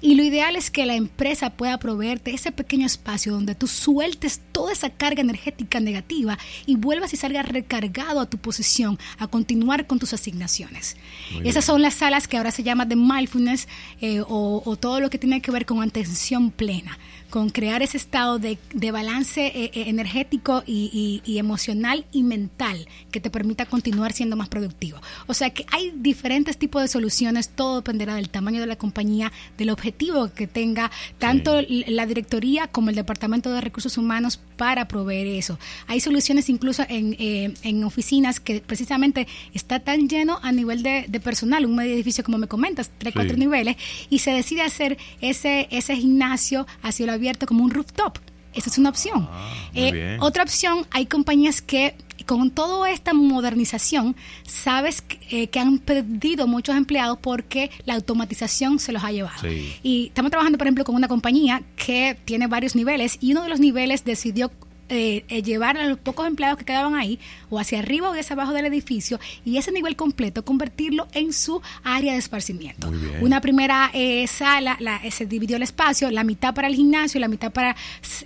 Y 0.00 0.16
lo 0.16 0.24
ideal 0.24 0.56
es 0.56 0.72
que 0.72 0.86
la 0.86 0.96
empresa 0.96 1.50
pueda 1.50 1.78
proveerte 1.78 2.32
ese 2.34 2.50
pequeño 2.50 2.84
espacio 2.84 3.32
donde 3.32 3.54
tú 3.54 3.68
sueltes 3.68 4.40
toda 4.50 4.72
esa 4.72 4.90
carga 4.90 5.20
energética 5.20 5.78
negativa 5.78 6.36
y 6.66 6.74
vuelvas 6.74 7.14
y 7.14 7.16
salgas 7.16 7.48
recargado 7.48 8.20
a 8.20 8.26
tu 8.26 8.38
posición, 8.38 8.98
a 9.18 9.28
continuar 9.28 9.86
con 9.86 10.00
tus 10.00 10.12
asignaciones. 10.12 10.96
Esas 11.44 11.64
son 11.64 11.80
las 11.80 11.94
salas 11.94 12.26
que 12.26 12.38
ahora 12.38 12.50
se 12.50 12.64
llaman 12.64 12.88
de 12.88 12.96
mindfulness 12.96 13.68
eh, 14.00 14.20
o, 14.26 14.76
todo 14.80 14.98
lo 14.98 15.10
que 15.10 15.18
tiene 15.18 15.40
que 15.40 15.52
ver 15.52 15.64
con 15.64 15.80
atención 16.06 16.52
plena 16.52 16.98
con 17.30 17.50
crear 17.50 17.82
ese 17.82 17.96
estado 17.96 18.38
de, 18.38 18.58
balance 18.90 19.46
eh, 19.46 19.70
eh, 19.74 19.84
energético 19.88 20.62
y, 20.66 21.22
emocional 21.38 22.06
y 22.12 22.22
mental 22.22 22.86
que 23.10 23.20
te 23.20 23.30
permita 23.30 23.66
continuar 23.66 24.12
siendo 24.12 24.36
más 24.36 24.48
productivo. 24.48 24.98
O 25.26 25.34
sea 25.34 25.50
que 25.50 25.66
hay 25.70 25.92
diferentes 25.94 26.56
tipos 26.56 26.82
de 26.82 26.88
soluciones, 26.88 27.50
todo 27.50 27.76
dependerá 27.76 28.14
del 28.14 28.30
tamaño 28.30 28.60
de 28.60 28.66
la 28.66 28.76
compañía, 28.76 29.32
del 29.58 29.70
objetivo 29.70 30.32
que 30.32 30.46
tenga 30.46 30.90
tanto 31.18 31.60
la 31.68 32.06
directoría 32.06 32.68
como 32.68 32.90
el 32.90 32.96
departamento 32.96 33.52
de 33.52 33.60
recursos 33.60 33.98
humanos 33.98 34.40
para 34.56 34.88
proveer 34.88 35.26
eso. 35.26 35.58
Hay 35.86 36.00
soluciones 36.00 36.48
incluso 36.48 36.84
en, 36.88 37.16
eh, 37.18 37.54
en 37.62 37.84
oficinas 37.84 38.40
que 38.40 38.60
precisamente 38.60 39.26
está 39.54 39.80
tan 39.80 40.08
lleno 40.08 40.38
a 40.42 40.52
nivel 40.52 40.82
de, 40.82 41.20
personal, 41.22 41.66
un 41.66 41.76
medio 41.76 41.94
edificio 41.94 42.24
como 42.24 42.38
me 42.38 42.46
comentas, 42.46 42.90
tres, 42.98 43.14
cuatro 43.14 43.36
niveles, 43.36 43.76
y 44.10 44.20
se 44.20 44.30
decide 44.30 44.62
hacer 44.62 44.98
ese, 45.20 45.68
ese 45.70 45.96
gimnasio 45.96 46.66
hacia 46.82 47.06
la 47.06 47.16
abierto 47.26 47.46
como 47.46 47.64
un 47.64 47.70
rooftop. 47.70 48.18
Esa 48.54 48.70
es 48.70 48.78
una 48.78 48.88
opción. 48.88 49.28
Ah, 49.30 49.52
eh, 49.74 50.16
otra 50.20 50.42
opción, 50.42 50.86
hay 50.90 51.06
compañías 51.06 51.60
que 51.60 51.94
con 52.24 52.50
toda 52.50 52.90
esta 52.90 53.12
modernización, 53.14 54.16
sabes 54.44 55.02
que, 55.02 55.42
eh, 55.42 55.58
han 55.58 55.78
perdido 55.78 56.46
muchos 56.46 56.76
empleados 56.76 57.18
porque 57.20 57.70
la 57.84 57.94
automatización 57.94 58.78
se 58.78 58.92
los 58.92 59.04
ha 59.04 59.12
llevado. 59.12 59.48
Y 59.82 60.06
estamos 60.08 60.30
trabajando, 60.30 60.58
por 60.58 60.66
ejemplo, 60.66 60.84
con 60.84 60.94
una 60.94 61.08
compañía 61.08 61.62
que 61.76 62.16
tiene 62.24 62.46
varios 62.46 62.74
niveles 62.74 63.18
y 63.20 63.32
uno 63.32 63.42
de 63.42 63.48
los 63.48 63.60
niveles 63.60 64.04
decidió 64.04 64.50
eh, 64.88 65.24
eh, 65.28 65.42
llevar 65.42 65.76
a 65.76 65.86
los 65.86 65.98
pocos 65.98 66.28
empleados 66.28 66.58
que 66.58 66.64
quedaban 66.64 66.94
ahí 66.94 67.18
o 67.50 67.58
hacia 67.58 67.80
arriba 67.80 68.08
o 68.08 68.14
hacia 68.14 68.34
abajo 68.34 68.52
del 68.52 68.66
edificio 68.66 69.18
y 69.44 69.56
ese 69.56 69.72
nivel 69.72 69.96
completo 69.96 70.44
convertirlo 70.44 71.08
en 71.12 71.32
su 71.32 71.60
área 71.82 72.12
de 72.12 72.20
esparcimiento. 72.20 72.92
Una 73.20 73.40
primera 73.40 73.90
eh, 73.92 74.26
sala, 74.28 74.76
la, 74.78 75.00
se 75.10 75.26
dividió 75.26 75.56
el 75.56 75.62
espacio, 75.62 76.08
la 76.12 76.22
mitad 76.22 76.54
para 76.54 76.68
el 76.68 76.76
gimnasio, 76.76 77.18
la 77.20 77.26
mitad 77.26 77.50
para 77.50 77.74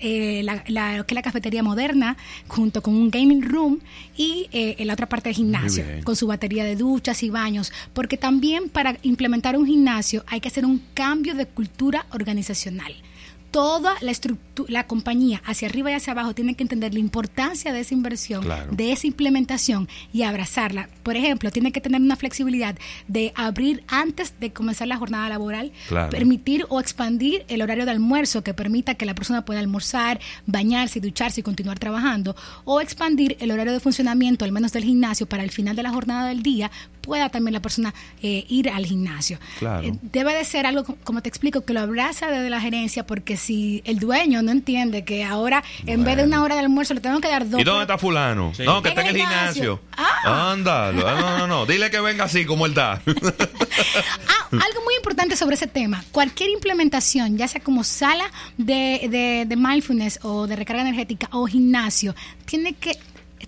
la, 0.02 0.62
la, 0.67 1.05
que 1.05 1.14
la 1.14 1.23
cafetería 1.23 1.62
moderna, 1.62 2.19
junto 2.47 2.83
con 2.83 2.95
un 2.95 3.11
gaming 3.11 3.43
room 3.43 3.81
y 4.17 4.49
en 4.52 4.87
la 4.87 4.93
otra 4.93 5.09
parte 5.09 5.31
del 5.31 5.37
gimnasio, 5.37 5.85
con 6.05 6.14
su 6.14 6.26
batería 6.26 6.64
de 6.64 6.76
duchas 6.76 7.23
y 7.23 7.31
baños, 7.31 7.73
porque 7.95 8.19
también 8.19 8.69
para 8.69 8.99
implementar 9.02 9.57
un 9.57 9.67
gimnasio 9.67 10.25
hay 10.26 10.40
que 10.40 10.49
hacer 10.49 10.67
un 10.67 10.83
cambio 10.93 11.35
de 11.35 11.47
cultura 11.47 12.05
organizacional 12.11 12.95
toda 13.50 13.95
la 14.00 14.11
estructura, 14.11 14.50
la 14.69 14.87
compañía 14.87 15.42
hacia 15.45 15.69
arriba 15.69 15.90
y 15.90 15.95
hacia 15.95 16.12
abajo 16.12 16.35
tiene 16.35 16.54
que 16.54 16.62
entender 16.62 16.92
la 16.92 17.00
importancia 17.00 17.73
de 17.73 17.80
esa 17.80 17.95
inversión, 17.95 18.47
de 18.71 18.92
esa 18.92 19.07
implementación 19.07 19.88
y 20.12 20.23
abrazarla. 20.23 20.88
Por 21.02 21.16
ejemplo, 21.16 21.50
tiene 21.50 21.73
que 21.73 21.80
tener 21.80 22.00
una 22.00 22.16
flexibilidad 22.16 22.76
de 23.09 23.33
abrir 23.35 23.85
antes 23.88 24.35
de 24.38 24.52
comenzar 24.52 24.88
la 24.88 24.97
jornada 24.97 25.28
laboral, 25.28 25.73
permitir 26.11 26.66
o 26.69 26.80
expandir 26.80 27.45
el 27.49 27.62
horario 27.62 27.85
de 27.85 27.92
almuerzo 27.92 28.42
que 28.42 28.54
permita 28.54 28.95
que 28.95 29.07
la 29.07 29.14
persona 29.14 29.45
pueda 29.45 29.61
almorzar, 29.61 30.21
bañarse, 30.47 31.00
ducharse 31.00 31.40
y 31.40 31.45
continuar 31.45 31.78
trabajando, 31.78 32.37
o 32.64 32.80
expandir 32.80 33.37
el 33.40 33.50
horario 33.50 33.73
de 33.73 33.80
funcionamiento, 33.80 34.45
al 34.45 34.52
menos 34.52 34.73
del 34.73 34.85
gimnasio, 34.85 35.26
para 35.26 35.42
el 35.42 35.50
final 35.50 35.76
de 35.76 35.83
la 35.83 35.90
jornada 35.90 36.28
del 36.28 36.42
día 36.42 36.71
pueda 37.00 37.28
también 37.28 37.54
la 37.54 37.61
persona 37.61 37.95
eh, 38.23 38.45
ir 38.49 38.71
al 38.71 38.87
gimnasio. 38.87 39.38
Eh, 39.83 39.92
debe 40.02 40.35
de 40.35 40.45
ser 40.45 40.66
algo, 40.66 40.85
como 41.04 41.23
te 41.23 41.28
explico, 41.28 41.64
que 41.64 41.73
lo 41.73 41.80
abraza 41.80 42.30
desde 42.30 42.50
la 42.50 42.61
gerencia, 42.61 43.07
porque 43.07 43.37
si 43.37 43.83
el 43.85 43.99
dueño 43.99 44.42
no 44.42 44.52
entiende 44.52 45.04
que 45.04 45.25
ahora 45.25 45.62
en 45.87 46.04
vez 46.04 46.16
de 46.16 46.25
una 46.25 46.42
hora 46.42 46.54
de 46.54 46.61
almuerzo 46.61 46.95
le 46.95 47.00
tengo 47.00 47.21
que 47.21 47.28
dar 47.28 47.49
dos. 47.49 47.61
¿Y 47.61 47.64
dónde 47.64 47.83
está 47.83 47.99
fulano? 47.99 48.52
No, 48.64 48.83
que 48.83 48.90
está 48.90 49.02
en 49.02 49.09
el 49.09 49.16
gimnasio. 49.16 49.80
Ah. 49.97 50.52
Ándalo. 50.52 51.00
No, 51.21 51.38
no, 51.38 51.47
no. 51.47 51.66
Dile 51.66 51.90
que 51.90 52.00
venga 52.00 52.25
así 52.25 52.45
como 52.45 52.66
él 52.66 52.73
está. 52.73 52.92
ah, 53.07 54.49
algo 54.50 54.85
muy 54.85 54.95
importante 54.97 55.37
sobre 55.37 55.54
ese 55.54 55.66
tema. 55.66 56.04
Cualquier 56.11 56.50
implementación, 56.50 57.37
ya 57.37 57.49
sea 57.49 57.61
como 57.61 57.85
sala 57.85 58.30
de, 58.57 59.09
de, 59.11 59.45
de 59.47 59.57
mindfulness 59.57 60.21
o 60.23 60.47
de 60.47 60.57
recarga 60.57 60.83
energética 60.83 61.28
o 61.33 61.47
gimnasio, 61.47 62.14
tiene 62.45 62.75
que 62.75 62.99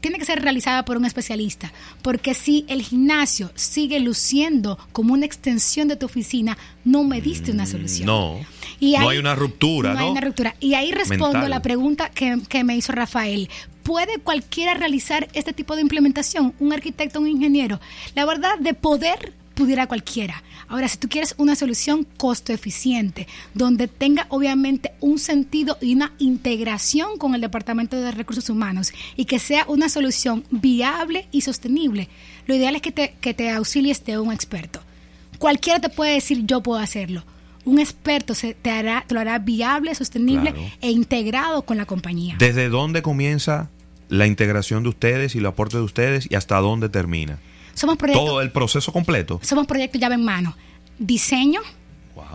tiene 0.00 0.18
que 0.18 0.24
ser 0.24 0.42
realizada 0.42 0.84
por 0.84 0.96
un 0.96 1.04
especialista, 1.04 1.72
porque 2.02 2.34
si 2.34 2.64
el 2.68 2.82
gimnasio 2.82 3.50
sigue 3.54 4.00
luciendo 4.00 4.78
como 4.92 5.14
una 5.14 5.26
extensión 5.26 5.88
de 5.88 5.96
tu 5.96 6.06
oficina, 6.06 6.56
no 6.84 7.04
me 7.04 7.20
diste 7.20 7.50
una 7.50 7.66
solución. 7.66 8.06
No. 8.06 8.40
no 8.80 9.08
hay 9.08 9.18
una 9.18 9.34
ruptura, 9.34 9.94
¿no? 9.94 10.00
hay 10.00 10.10
una 10.10 10.20
ruptura. 10.20 10.54
Y 10.60 10.74
ahí 10.74 10.92
respondo 10.92 11.38
a 11.38 11.48
la 11.48 11.62
pregunta 11.62 12.10
que, 12.10 12.38
que 12.48 12.64
me 12.64 12.76
hizo 12.76 12.92
Rafael. 12.92 13.48
¿Puede 13.82 14.18
cualquiera 14.18 14.74
realizar 14.74 15.28
este 15.32 15.52
tipo 15.52 15.74
de 15.74 15.82
implementación? 15.82 16.54
¿Un 16.60 16.72
arquitecto, 16.72 17.20
un 17.20 17.26
ingeniero? 17.26 17.80
La 18.14 18.24
verdad, 18.24 18.58
de 18.60 18.74
poder 18.74 19.32
pudiera 19.54 19.86
cualquiera. 19.86 20.42
Ahora, 20.68 20.88
si 20.88 20.96
tú 20.96 21.08
quieres 21.08 21.34
una 21.38 21.54
solución 21.54 22.06
costo 22.16 22.52
eficiente, 22.52 23.26
donde 23.54 23.88
tenga 23.88 24.26
obviamente 24.30 24.92
un 25.00 25.18
sentido 25.18 25.76
y 25.80 25.94
una 25.94 26.12
integración 26.18 27.18
con 27.18 27.34
el 27.34 27.40
Departamento 27.40 28.00
de 28.00 28.10
Recursos 28.10 28.48
Humanos 28.48 28.92
y 29.16 29.26
que 29.26 29.38
sea 29.38 29.64
una 29.68 29.88
solución 29.88 30.44
viable 30.50 31.28
y 31.30 31.42
sostenible, 31.42 32.08
lo 32.46 32.54
ideal 32.54 32.76
es 32.76 32.82
que 32.82 32.92
te, 32.92 33.14
que 33.20 33.34
te 33.34 33.50
auxilies 33.50 34.04
de 34.04 34.18
un 34.18 34.32
experto. 34.32 34.80
Cualquiera 35.38 35.80
te 35.80 35.88
puede 35.88 36.14
decir 36.14 36.44
yo 36.46 36.62
puedo 36.62 36.80
hacerlo. 36.80 37.24
Un 37.64 37.78
experto 37.78 38.34
se, 38.34 38.54
te, 38.54 38.70
hará, 38.70 39.04
te 39.06 39.14
lo 39.14 39.20
hará 39.20 39.38
viable, 39.38 39.94
sostenible 39.94 40.52
e 40.80 40.90
integrado 40.90 41.62
con 41.62 41.76
la 41.76 41.86
compañía. 41.86 42.36
¿Desde 42.38 42.68
dónde 42.68 43.02
comienza 43.02 43.70
la 44.08 44.26
integración 44.26 44.82
de 44.82 44.88
ustedes 44.88 45.34
y 45.34 45.38
el 45.38 45.46
aporte 45.46 45.76
de 45.76 45.82
ustedes 45.82 46.28
y 46.30 46.34
hasta 46.34 46.58
dónde 46.58 46.88
termina? 46.88 47.38
Somos 47.74 47.96
Todo 47.98 48.40
el 48.40 48.52
proceso 48.52 48.92
completo. 48.92 49.40
Somos 49.42 49.66
proyectos 49.66 50.00
llave 50.00 50.14
en 50.14 50.24
mano. 50.24 50.56
Diseño, 50.98 51.60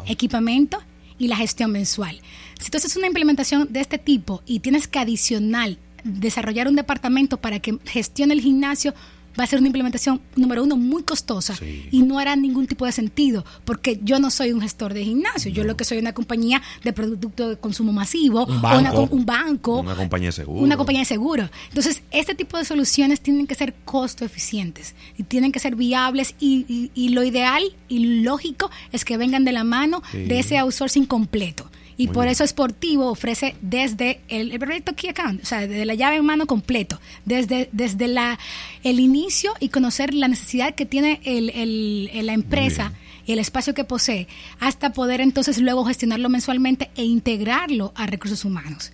equipamiento 0.06 0.80
y 1.18 1.28
la 1.28 1.36
gestión 1.36 1.72
mensual. 1.72 2.20
Si 2.60 2.72
tú 2.72 2.78
haces 2.78 2.96
una 2.96 3.08
implementación 3.08 3.68
de 3.72 3.80
este 3.80 3.98
tipo 3.98 4.42
y 4.46 4.60
tienes 4.60 4.88
que 4.88 5.00
adicional 5.00 5.78
desarrollar 6.04 6.68
un 6.68 6.76
departamento 6.76 7.38
para 7.38 7.60
que 7.60 7.78
gestione 7.86 8.34
el 8.34 8.42
gimnasio, 8.42 8.94
va 9.40 9.44
a 9.44 9.48
ser 9.48 9.60
una 9.60 9.68
implementación, 9.68 10.22
número 10.36 10.64
uno, 10.64 10.76
muy 10.76 11.04
costosa 11.04 11.56
y 11.92 12.02
no 12.02 12.20
hará 12.20 12.36
ningún 12.36 12.68
tipo 12.68 12.86
de 12.86 12.92
sentido, 12.92 13.46
porque 13.66 14.00
yo 14.04 14.20
no 14.20 14.32
soy 14.32 14.52
un 14.52 14.62
gestor 14.62 14.94
de 14.94 15.04
gimnasio, 15.04 15.52
yo 15.52 15.64
lo 15.64 15.78
que 15.78 15.84
soy 15.84 15.98
una 16.00 16.14
compañía 16.14 16.62
de 16.84 16.94
producto 16.94 17.50
de 17.50 17.58
consumo 17.58 17.94
masivo, 17.94 18.46
un 18.46 18.62
banco, 18.62 19.08
un 19.12 19.26
banco 19.26 19.80
una 19.80 19.96
compañía 19.96 20.30
de 20.30 20.34
seguro. 20.34 20.62
Una 20.62 20.78
compañía 20.78 21.02
de 21.02 21.06
seguro. 21.06 21.50
Entonces, 21.70 22.02
este 22.12 22.36
tipo 22.36 22.58
de 22.58 22.66
soluciones 22.66 23.22
tienen 23.22 23.48
que 23.48 23.56
ser 23.56 23.74
costo 23.86 24.26
eficientes 24.26 24.96
y 25.18 25.24
tienen 25.24 25.52
que 25.52 25.60
ser 25.60 25.76
viables 25.76 26.36
y, 26.40 26.92
y, 26.94 27.10
lo 27.10 27.24
ideal 27.24 27.64
y 27.88 28.22
lógico 28.22 28.70
es 28.92 29.06
que 29.06 29.18
vengan 29.18 29.46
de 29.46 29.52
la 29.52 29.64
mano 29.64 30.04
de 30.14 30.40
ese 30.40 30.58
outsourcing 30.58 31.06
completo. 31.06 31.70
Y 31.98 32.10
por 32.10 32.28
eso 32.28 32.46
Sportivo 32.46 33.10
ofrece 33.10 33.56
desde 33.62 34.22
el, 34.28 34.58
proyecto 34.60 34.94
Key 34.96 35.10
Account, 35.10 35.42
o 35.42 35.46
sea, 35.46 35.62
desde 35.62 35.84
la 35.86 35.96
llave 35.96 36.18
en 36.18 36.26
mano 36.26 36.46
completo, 36.46 37.00
desde, 37.26 37.70
desde 37.72 38.08
la, 38.08 38.38
el 38.84 39.00
inicio 39.00 39.54
y 39.60 39.70
conocer 39.70 40.14
la 40.14 40.28
necesidad 40.28 40.76
que 40.76 40.86
tiene 40.86 41.20
el, 41.24 41.50
el, 41.50 42.26
la 42.26 42.34
empresa 42.34 42.94
y 43.26 43.34
el 43.34 43.40
espacio 43.40 43.74
que 43.74 43.84
posee, 43.84 44.28
hasta 44.60 44.94
poder 44.94 45.22
entonces 45.22 45.58
luego 45.58 45.86
gestionarlo 45.86 46.30
mensualmente 46.30 46.92
e 46.96 47.04
integrarlo 47.04 47.94
a 47.96 48.06
recursos 48.06 48.46
humanos. 48.46 48.94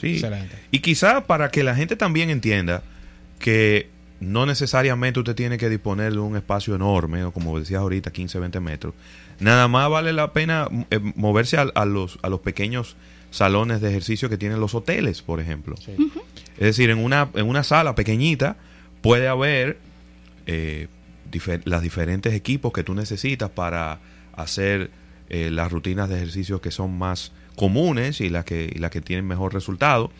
Sí. 0.00 0.14
Excelente. 0.14 0.56
Y 0.72 0.80
quizá 0.80 1.26
para 1.26 1.50
que 1.50 1.62
la 1.62 1.76
gente 1.76 1.94
también 1.94 2.30
entienda 2.30 2.82
que 3.38 3.88
no 4.20 4.44
necesariamente 4.44 5.18
usted 5.18 5.34
tiene 5.34 5.56
que 5.56 5.68
disponer 5.68 6.12
de 6.12 6.18
un 6.18 6.36
espacio 6.36 6.74
enorme, 6.74 7.24
o 7.24 7.32
como 7.32 7.58
decías 7.58 7.80
ahorita, 7.80 8.10
15, 8.10 8.38
20 8.38 8.60
metros, 8.60 8.94
Nada 9.40 9.68
más 9.68 9.88
vale 9.88 10.12
la 10.12 10.32
pena 10.32 10.68
eh, 10.90 11.00
moverse 11.16 11.56
a, 11.56 11.84
los, 11.86 12.18
a 12.22 12.28
los 12.28 12.40
pequeños 12.40 12.96
salones 13.30 13.80
de 13.80 13.88
ejercicio 13.88 14.28
que 14.28 14.36
tienen 14.36 14.60
los 14.60 14.74
hoteles, 14.74 15.22
por 15.22 15.40
ejemplo. 15.40 15.76
Es 15.86 16.58
decir, 16.58 16.90
en 16.90 16.98
una, 16.98 17.30
en 17.34 17.48
una 17.48 17.64
sala 17.64 17.94
pequeñita 17.94 18.58
puede 19.00 19.28
haber 19.28 19.78
eh, 20.46 20.88
las 21.64 21.80
diferentes 21.80 22.34
equipos 22.34 22.72
que 22.72 22.84
tú 22.84 22.94
necesitas 22.94 23.48
para 23.48 24.00
hacer 24.34 24.90
eh, 25.30 25.50
las 25.50 25.72
rutinas 25.72 26.10
de 26.10 26.16
ejercicio 26.16 26.60
que 26.60 26.70
son 26.70 26.98
más 26.98 27.32
comunes 27.56 28.20
y 28.20 28.28
las 28.28 28.44
que, 28.44 28.74
las 28.78 28.90
que 28.90 29.00
tienen 29.00 29.26
mejor 29.26 29.54
resultado. 29.54 30.12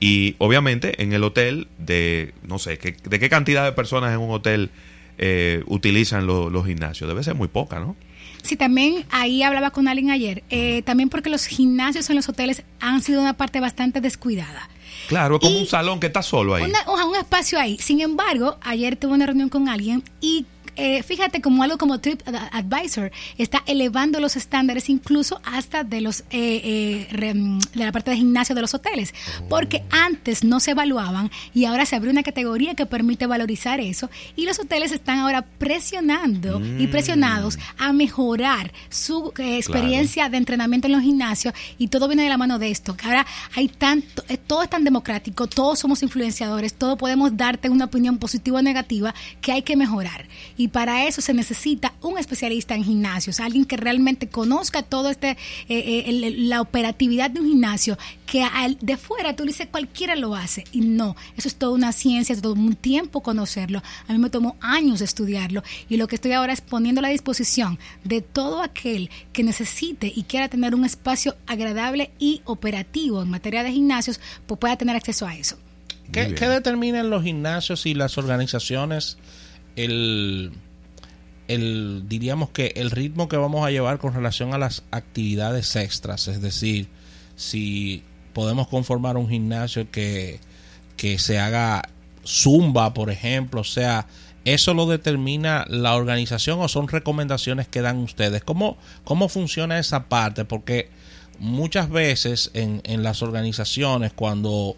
Y 0.00 0.34
obviamente 0.38 1.00
en 1.02 1.12
el 1.12 1.22
hotel, 1.22 1.68
de 1.78 2.34
no 2.42 2.58
sé, 2.58 2.76
¿de 2.78 3.18
qué 3.20 3.28
cantidad 3.28 3.64
de 3.64 3.72
personas 3.72 4.12
en 4.12 4.20
un 4.20 4.30
hotel 4.30 4.70
utilizan 5.66 6.26
los 6.26 6.66
gimnasios? 6.66 7.08
Debe 7.08 7.22
ser 7.22 7.34
muy 7.34 7.48
poca, 7.48 7.78
¿no? 7.80 7.96
Sí, 8.48 8.56
también 8.56 9.04
ahí 9.10 9.42
hablaba 9.42 9.72
con 9.72 9.88
alguien 9.88 10.10
ayer, 10.10 10.42
eh, 10.48 10.80
también 10.80 11.10
porque 11.10 11.28
los 11.28 11.44
gimnasios 11.44 12.08
en 12.08 12.16
los 12.16 12.30
hoteles 12.30 12.62
han 12.80 13.02
sido 13.02 13.20
una 13.20 13.34
parte 13.34 13.60
bastante 13.60 14.00
descuidada. 14.00 14.70
Claro, 15.06 15.38
como 15.38 15.58
un 15.58 15.66
salón 15.66 16.00
que 16.00 16.06
está 16.06 16.22
solo 16.22 16.54
ahí. 16.54 16.64
un 16.64 17.16
espacio 17.16 17.60
ahí. 17.60 17.76
Sin 17.76 18.00
embargo, 18.00 18.56
ayer 18.62 18.96
tuve 18.96 19.12
una 19.12 19.26
reunión 19.26 19.50
con 19.50 19.68
alguien 19.68 20.02
y 20.22 20.46
eh, 20.78 21.02
fíjate 21.02 21.40
como 21.40 21.64
algo 21.64 21.76
como 21.76 21.98
Trip 21.98 22.22
Advisor 22.52 23.10
está 23.36 23.64
elevando 23.66 24.20
los 24.20 24.36
estándares 24.36 24.88
incluso 24.88 25.40
hasta 25.44 25.82
de 25.82 26.00
los 26.00 26.20
eh, 26.30 27.08
eh, 27.10 27.58
de 27.74 27.84
la 27.84 27.90
parte 27.90 28.12
de 28.12 28.16
gimnasio 28.16 28.54
de 28.54 28.60
los 28.60 28.74
hoteles, 28.74 29.12
porque 29.48 29.82
oh. 29.82 29.96
antes 30.06 30.44
no 30.44 30.60
se 30.60 30.70
evaluaban 30.70 31.32
y 31.52 31.64
ahora 31.64 31.84
se 31.84 31.96
abrió 31.96 32.12
una 32.12 32.22
categoría 32.22 32.76
que 32.76 32.86
permite 32.86 33.26
valorizar 33.26 33.80
eso 33.80 34.08
y 34.36 34.44
los 34.44 34.60
hoteles 34.60 34.92
están 34.92 35.18
ahora 35.18 35.42
presionando 35.42 36.60
y 36.60 36.86
mm. 36.86 36.90
presionados 36.90 37.58
a 37.76 37.92
mejorar 37.92 38.72
su 38.88 39.32
experiencia 39.36 40.28
de 40.28 40.36
entrenamiento 40.36 40.86
en 40.86 40.92
los 40.92 41.02
gimnasios 41.02 41.54
y 41.76 41.88
todo 41.88 42.06
viene 42.06 42.22
de 42.22 42.28
la 42.28 42.38
mano 42.38 42.60
de 42.60 42.70
esto. 42.70 42.96
Que 42.96 43.06
ahora 43.06 43.26
hay 43.56 43.68
tanto, 43.68 44.22
todo 44.46 44.62
es 44.62 44.70
tan 44.70 44.84
democrático, 44.84 45.48
todos 45.48 45.80
somos 45.80 46.04
influenciadores, 46.04 46.74
todos 46.74 46.96
podemos 46.96 47.36
darte 47.36 47.68
una 47.68 47.86
opinión 47.86 48.18
positiva 48.18 48.58
o 48.58 48.62
negativa 48.62 49.12
que 49.40 49.50
hay 49.50 49.62
que 49.62 49.76
mejorar 49.76 50.26
y 50.56 50.67
para 50.68 51.06
eso 51.06 51.20
se 51.20 51.34
necesita 51.34 51.94
un 52.00 52.18
especialista 52.18 52.74
en 52.74 52.84
gimnasios, 52.84 53.40
alguien 53.40 53.64
que 53.64 53.76
realmente 53.76 54.28
conozca 54.28 54.82
todo 54.82 55.10
este, 55.10 55.30
eh, 55.30 55.36
eh, 55.68 56.34
la 56.38 56.60
operatividad 56.60 57.30
de 57.30 57.40
un 57.40 57.48
gimnasio, 57.48 57.98
que 58.26 58.42
al, 58.42 58.76
de 58.80 58.96
fuera 58.96 59.34
tú 59.34 59.44
dices 59.44 59.68
cualquiera 59.70 60.14
lo 60.14 60.34
hace 60.34 60.64
y 60.72 60.80
no, 60.80 61.16
eso 61.36 61.48
es 61.48 61.56
toda 61.56 61.72
una 61.72 61.92
ciencia, 61.92 62.34
es 62.34 62.42
todo 62.42 62.52
un 62.52 62.74
tiempo 62.74 63.22
conocerlo. 63.22 63.82
A 64.06 64.12
mí 64.12 64.18
me 64.18 64.30
tomó 64.30 64.56
años 64.60 65.00
estudiarlo 65.00 65.62
y 65.88 65.96
lo 65.96 66.08
que 66.08 66.16
estoy 66.16 66.32
ahora 66.32 66.52
es 66.52 66.60
poniendo 66.60 67.00
a 67.00 67.02
la 67.02 67.08
disposición 67.08 67.78
de 68.04 68.20
todo 68.20 68.62
aquel 68.62 69.10
que 69.32 69.42
necesite 69.42 70.12
y 70.14 70.24
quiera 70.24 70.48
tener 70.48 70.74
un 70.74 70.84
espacio 70.84 71.36
agradable 71.46 72.10
y 72.18 72.42
operativo 72.44 73.22
en 73.22 73.30
materia 73.30 73.62
de 73.62 73.72
gimnasios, 73.72 74.20
pues 74.46 74.60
pueda 74.60 74.76
tener 74.76 74.96
acceso 74.96 75.26
a 75.26 75.34
eso. 75.34 75.56
¿Qué, 76.12 76.34
¿Qué, 76.34 76.48
determinan 76.48 77.10
los 77.10 77.22
gimnasios 77.22 77.84
y 77.84 77.94
las 77.94 78.16
organizaciones 78.16 79.18
el, 79.78 80.52
el, 81.46 82.04
diríamos 82.08 82.50
que 82.50 82.72
el 82.76 82.90
ritmo 82.90 83.28
que 83.28 83.36
vamos 83.36 83.66
a 83.66 83.70
llevar 83.70 83.98
con 83.98 84.12
relación 84.12 84.52
a 84.54 84.58
las 84.58 84.82
actividades 84.90 85.74
extras? 85.76 86.28
Es 86.28 86.42
decir, 86.42 86.88
si 87.36 88.02
podemos 88.32 88.68
conformar 88.68 89.16
un 89.16 89.28
gimnasio 89.28 89.90
que, 89.90 90.40
que 90.96 91.18
se 91.18 91.38
haga 91.38 91.88
zumba, 92.26 92.92
por 92.92 93.10
ejemplo, 93.10 93.62
o 93.62 93.64
sea, 93.64 94.06
¿eso 94.44 94.74
lo 94.74 94.86
determina 94.86 95.64
la 95.68 95.94
organización 95.94 96.60
o 96.60 96.68
son 96.68 96.88
recomendaciones 96.88 97.68
que 97.68 97.80
dan 97.80 97.98
ustedes? 97.98 98.42
¿Cómo, 98.44 98.76
cómo 99.04 99.28
funciona 99.28 99.78
esa 99.78 100.08
parte? 100.08 100.44
Porque 100.44 100.90
muchas 101.38 101.88
veces 101.88 102.50
en, 102.54 102.80
en 102.84 103.02
las 103.02 103.22
organizaciones 103.22 104.12
cuando, 104.12 104.76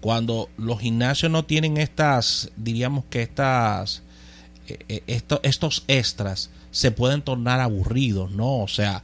cuando 0.00 0.50
los 0.56 0.80
gimnasios 0.80 1.32
no 1.32 1.44
tienen 1.44 1.78
estas, 1.78 2.50
diríamos 2.56 3.04
que 3.10 3.22
estas, 3.22 4.02
eh, 4.68 4.78
eh, 4.88 5.02
estos, 5.06 5.40
estos 5.42 5.84
extras 5.88 6.50
se 6.70 6.90
pueden 6.90 7.22
tornar 7.22 7.60
aburridos, 7.60 8.30
¿no? 8.32 8.58
O 8.58 8.68
sea, 8.68 9.02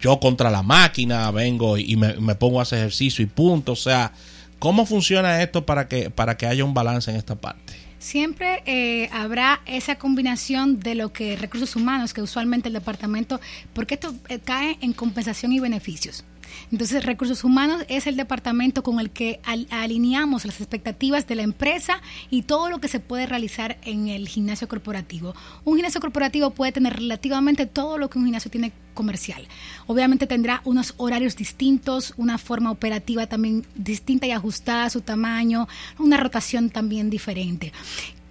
yo 0.00 0.18
contra 0.20 0.50
la 0.50 0.62
máquina 0.62 1.30
vengo 1.30 1.78
y 1.78 1.96
me, 1.96 2.14
me 2.14 2.34
pongo 2.34 2.58
a 2.58 2.62
hacer 2.62 2.80
ejercicio 2.80 3.22
y 3.22 3.26
punto, 3.26 3.72
o 3.72 3.76
sea, 3.76 4.12
¿cómo 4.58 4.86
funciona 4.86 5.42
esto 5.42 5.64
para 5.64 5.88
que, 5.88 6.10
para 6.10 6.36
que 6.36 6.46
haya 6.46 6.64
un 6.64 6.74
balance 6.74 7.10
en 7.10 7.16
esta 7.16 7.36
parte? 7.36 7.74
Siempre 8.02 8.64
eh, 8.66 9.08
habrá 9.12 9.60
esa 9.64 9.94
combinación 9.94 10.80
de 10.80 10.96
lo 10.96 11.12
que 11.12 11.36
recursos 11.36 11.76
humanos, 11.76 12.12
que 12.12 12.20
usualmente 12.20 12.66
el 12.66 12.74
departamento, 12.74 13.40
porque 13.74 13.94
esto 13.94 14.12
eh, 14.28 14.40
cae 14.40 14.76
en 14.80 14.92
compensación 14.92 15.52
y 15.52 15.60
beneficios. 15.60 16.24
Entonces, 16.70 17.04
recursos 17.04 17.44
humanos 17.44 17.84
es 17.88 18.06
el 18.06 18.16
departamento 18.16 18.82
con 18.82 19.00
el 19.00 19.10
que 19.10 19.40
alineamos 19.70 20.44
las 20.44 20.60
expectativas 20.60 21.26
de 21.26 21.34
la 21.34 21.42
empresa 21.42 22.00
y 22.30 22.42
todo 22.42 22.70
lo 22.70 22.80
que 22.80 22.88
se 22.88 23.00
puede 23.00 23.26
realizar 23.26 23.78
en 23.82 24.08
el 24.08 24.28
gimnasio 24.28 24.68
corporativo. 24.68 25.34
Un 25.64 25.76
gimnasio 25.76 26.00
corporativo 26.00 26.50
puede 26.50 26.72
tener 26.72 26.94
relativamente 26.94 27.66
todo 27.66 27.98
lo 27.98 28.08
que 28.10 28.18
un 28.18 28.24
gimnasio 28.24 28.50
tiene 28.50 28.72
comercial. 28.94 29.46
Obviamente 29.86 30.26
tendrá 30.26 30.60
unos 30.64 30.94
horarios 30.96 31.36
distintos, 31.36 32.14
una 32.16 32.38
forma 32.38 32.70
operativa 32.70 33.26
también 33.26 33.66
distinta 33.74 34.26
y 34.26 34.32
ajustada 34.32 34.84
a 34.84 34.90
su 34.90 35.00
tamaño, 35.00 35.68
una 35.98 36.16
rotación 36.16 36.70
también 36.70 37.10
diferente. 37.10 37.72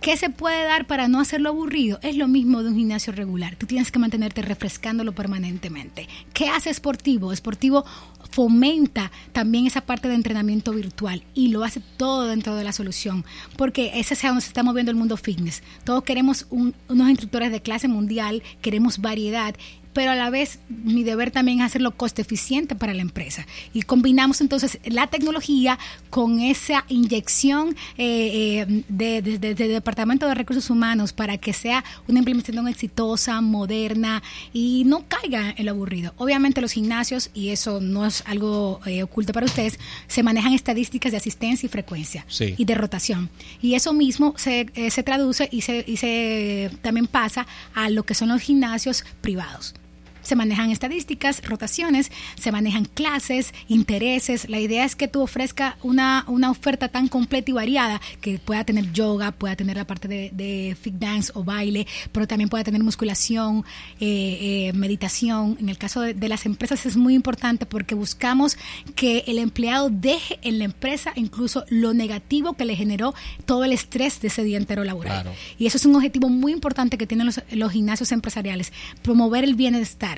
¿Qué 0.01 0.17
se 0.17 0.31
puede 0.31 0.63
dar 0.63 0.87
para 0.87 1.07
no 1.07 1.19
hacerlo 1.19 1.49
aburrido? 1.49 1.99
Es 2.01 2.17
lo 2.17 2.27
mismo 2.27 2.63
de 2.63 2.69
un 2.69 2.75
gimnasio 2.75 3.13
regular. 3.13 3.55
Tú 3.55 3.67
tienes 3.67 3.91
que 3.91 3.99
mantenerte 3.99 4.41
refrescándolo 4.41 5.11
permanentemente. 5.11 6.09
¿Qué 6.33 6.49
hace 6.49 6.73
Sportivo? 6.73 7.35
Sportivo 7.35 7.85
fomenta 8.31 9.11
también 9.31 9.67
esa 9.67 9.81
parte 9.81 10.07
de 10.07 10.15
entrenamiento 10.15 10.71
virtual 10.71 11.23
y 11.35 11.49
lo 11.49 11.63
hace 11.63 11.83
todo 11.97 12.25
dentro 12.25 12.55
de 12.55 12.63
la 12.63 12.71
solución, 12.71 13.25
porque 13.57 13.91
ese 13.93 14.15
es 14.15 14.21
donde 14.23 14.41
se 14.41 14.47
está 14.47 14.63
moviendo 14.63 14.89
el 14.89 14.97
mundo 14.97 15.17
fitness. 15.17 15.61
Todos 15.83 16.03
queremos 16.03 16.47
unos 16.49 17.09
instructores 17.09 17.51
de 17.51 17.61
clase 17.61 17.87
mundial, 17.87 18.41
queremos 18.63 19.01
variedad 19.01 19.53
pero 19.93 20.11
a 20.11 20.15
la 20.15 20.29
vez 20.29 20.59
mi 20.69 21.03
deber 21.03 21.31
también 21.31 21.59
es 21.59 21.65
hacerlo 21.65 21.91
coste 21.91 22.21
eficiente 22.21 22.75
para 22.75 22.93
la 22.93 23.01
empresa. 23.01 23.45
Y 23.73 23.83
combinamos 23.83 24.41
entonces 24.41 24.79
la 24.85 25.07
tecnología 25.07 25.77
con 26.09 26.39
esa 26.39 26.85
inyección 26.87 27.75
eh, 27.97 28.65
eh 28.67 28.83
de, 28.87 29.21
Departamento 29.21 30.27
de 30.27 30.35
Recursos 30.35 30.69
Humanos 30.69 31.13
para 31.13 31.37
que 31.37 31.53
sea 31.53 31.83
una 32.07 32.19
implementación 32.19 32.67
exitosa, 32.67 33.41
moderna 33.41 34.21
y 34.53 34.83
no 34.85 35.07
caiga 35.07 35.53
en 35.57 35.65
lo 35.65 35.71
aburrido. 35.71 36.13
Obviamente 36.17 36.61
los 36.61 36.71
gimnasios, 36.71 37.29
y 37.33 37.49
eso 37.49 37.79
no 37.81 38.05
es 38.05 38.23
algo 38.25 38.79
eh, 38.85 39.03
oculto 39.03 39.33
para 39.33 39.45
ustedes, 39.45 39.79
se 40.07 40.23
manejan 40.23 40.53
estadísticas 40.53 41.11
de 41.11 41.17
asistencia 41.17 41.67
y 41.67 41.69
frecuencia 41.69 42.25
y 42.39 42.65
de 42.65 42.75
rotación. 42.75 43.29
Y 43.61 43.75
eso 43.75 43.93
mismo 43.93 44.33
se, 44.37 44.67
eh, 44.73 44.91
se 44.91 45.03
traduce 45.03 45.49
y 45.51 45.61
se, 45.61 45.83
y 45.87 45.97
se 45.97 46.71
también 46.81 47.07
pasa 47.07 47.47
a 47.73 47.89
lo 47.89 48.03
que 48.03 48.13
son 48.13 48.29
los 48.29 48.41
gimnasios 48.41 49.03
privados 49.21 49.73
se 50.21 50.35
manejan 50.35 50.69
estadísticas, 50.69 51.41
rotaciones, 51.43 52.11
se 52.35 52.51
manejan 52.51 52.85
clases, 52.85 53.53
intereses. 53.67 54.49
La 54.49 54.59
idea 54.59 54.85
es 54.85 54.95
que 54.95 55.07
tú 55.07 55.21
ofrezcas 55.21 55.75
una, 55.83 56.25
una 56.27 56.51
oferta 56.51 56.89
tan 56.89 57.07
completa 57.07 57.51
y 57.51 57.53
variada 57.53 58.01
que 58.21 58.39
pueda 58.39 58.63
tener 58.63 58.91
yoga, 58.91 59.31
pueda 59.31 59.55
tener 59.55 59.77
la 59.77 59.85
parte 59.85 60.07
de, 60.07 60.77
fit 60.79 60.95
dance 60.95 61.31
o 61.35 61.43
baile, 61.43 61.87
pero 62.11 62.27
también 62.27 62.49
pueda 62.49 62.63
tener 62.63 62.83
musculación, 62.83 63.65
eh, 63.99 64.69
eh, 64.69 64.73
meditación. 64.73 65.57
En 65.59 65.69
el 65.69 65.77
caso 65.77 66.01
de, 66.01 66.29
las 66.29 66.45
empresas 66.45 66.85
es 66.85 66.95
muy 66.95 67.13
importante 67.13 67.65
porque 67.65 67.95
buscamos 67.95 68.57
que 68.95 69.23
el 69.27 69.37
empleado 69.37 69.89
deje 69.89 70.39
en 70.43 70.59
la 70.59 70.65
empresa 70.65 71.11
incluso 71.15 71.65
lo 71.69 71.93
negativo 71.93 72.53
que 72.53 72.65
le 72.65 72.75
generó 72.75 73.13
todo 73.45 73.65
el 73.65 73.73
estrés 73.73 74.21
de 74.21 74.27
ese 74.27 74.43
día 74.43 74.57
entero 74.57 74.83
laboral. 74.83 75.31
Y 75.57 75.65
eso 75.65 75.77
es 75.77 75.85
un 75.85 75.95
objetivo 75.95 76.29
muy 76.29 76.53
importante 76.53 76.97
que 76.97 77.07
tienen 77.07 77.25
los, 77.25 77.41
los 77.51 77.71
gimnasios 77.71 78.11
empresariales, 78.11 78.71
promover 79.01 79.43
el 79.43 79.55
bienestar 79.55 80.10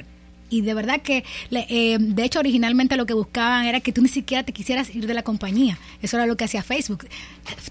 y 0.53 0.61
de 0.61 0.75
verdad 0.75 1.01
que, 1.01 1.23
eh, 1.49 1.97
de 1.99 2.23
hecho, 2.23 2.39
originalmente 2.39 2.95
lo 2.95 3.07
que 3.07 3.15
buscaban 3.15 3.65
era 3.65 3.79
que 3.79 3.91
tú 3.91 4.03
ni 4.03 4.07
siquiera 4.07 4.43
te 4.43 4.53
quisieras 4.53 4.93
ir 4.93 5.07
de 5.07 5.15
la 5.15 5.23
compañía. 5.23 5.79
Eso 5.99 6.17
era 6.17 6.27
lo 6.27 6.37
que 6.37 6.43
hacía 6.43 6.61
Facebook. 6.61 7.07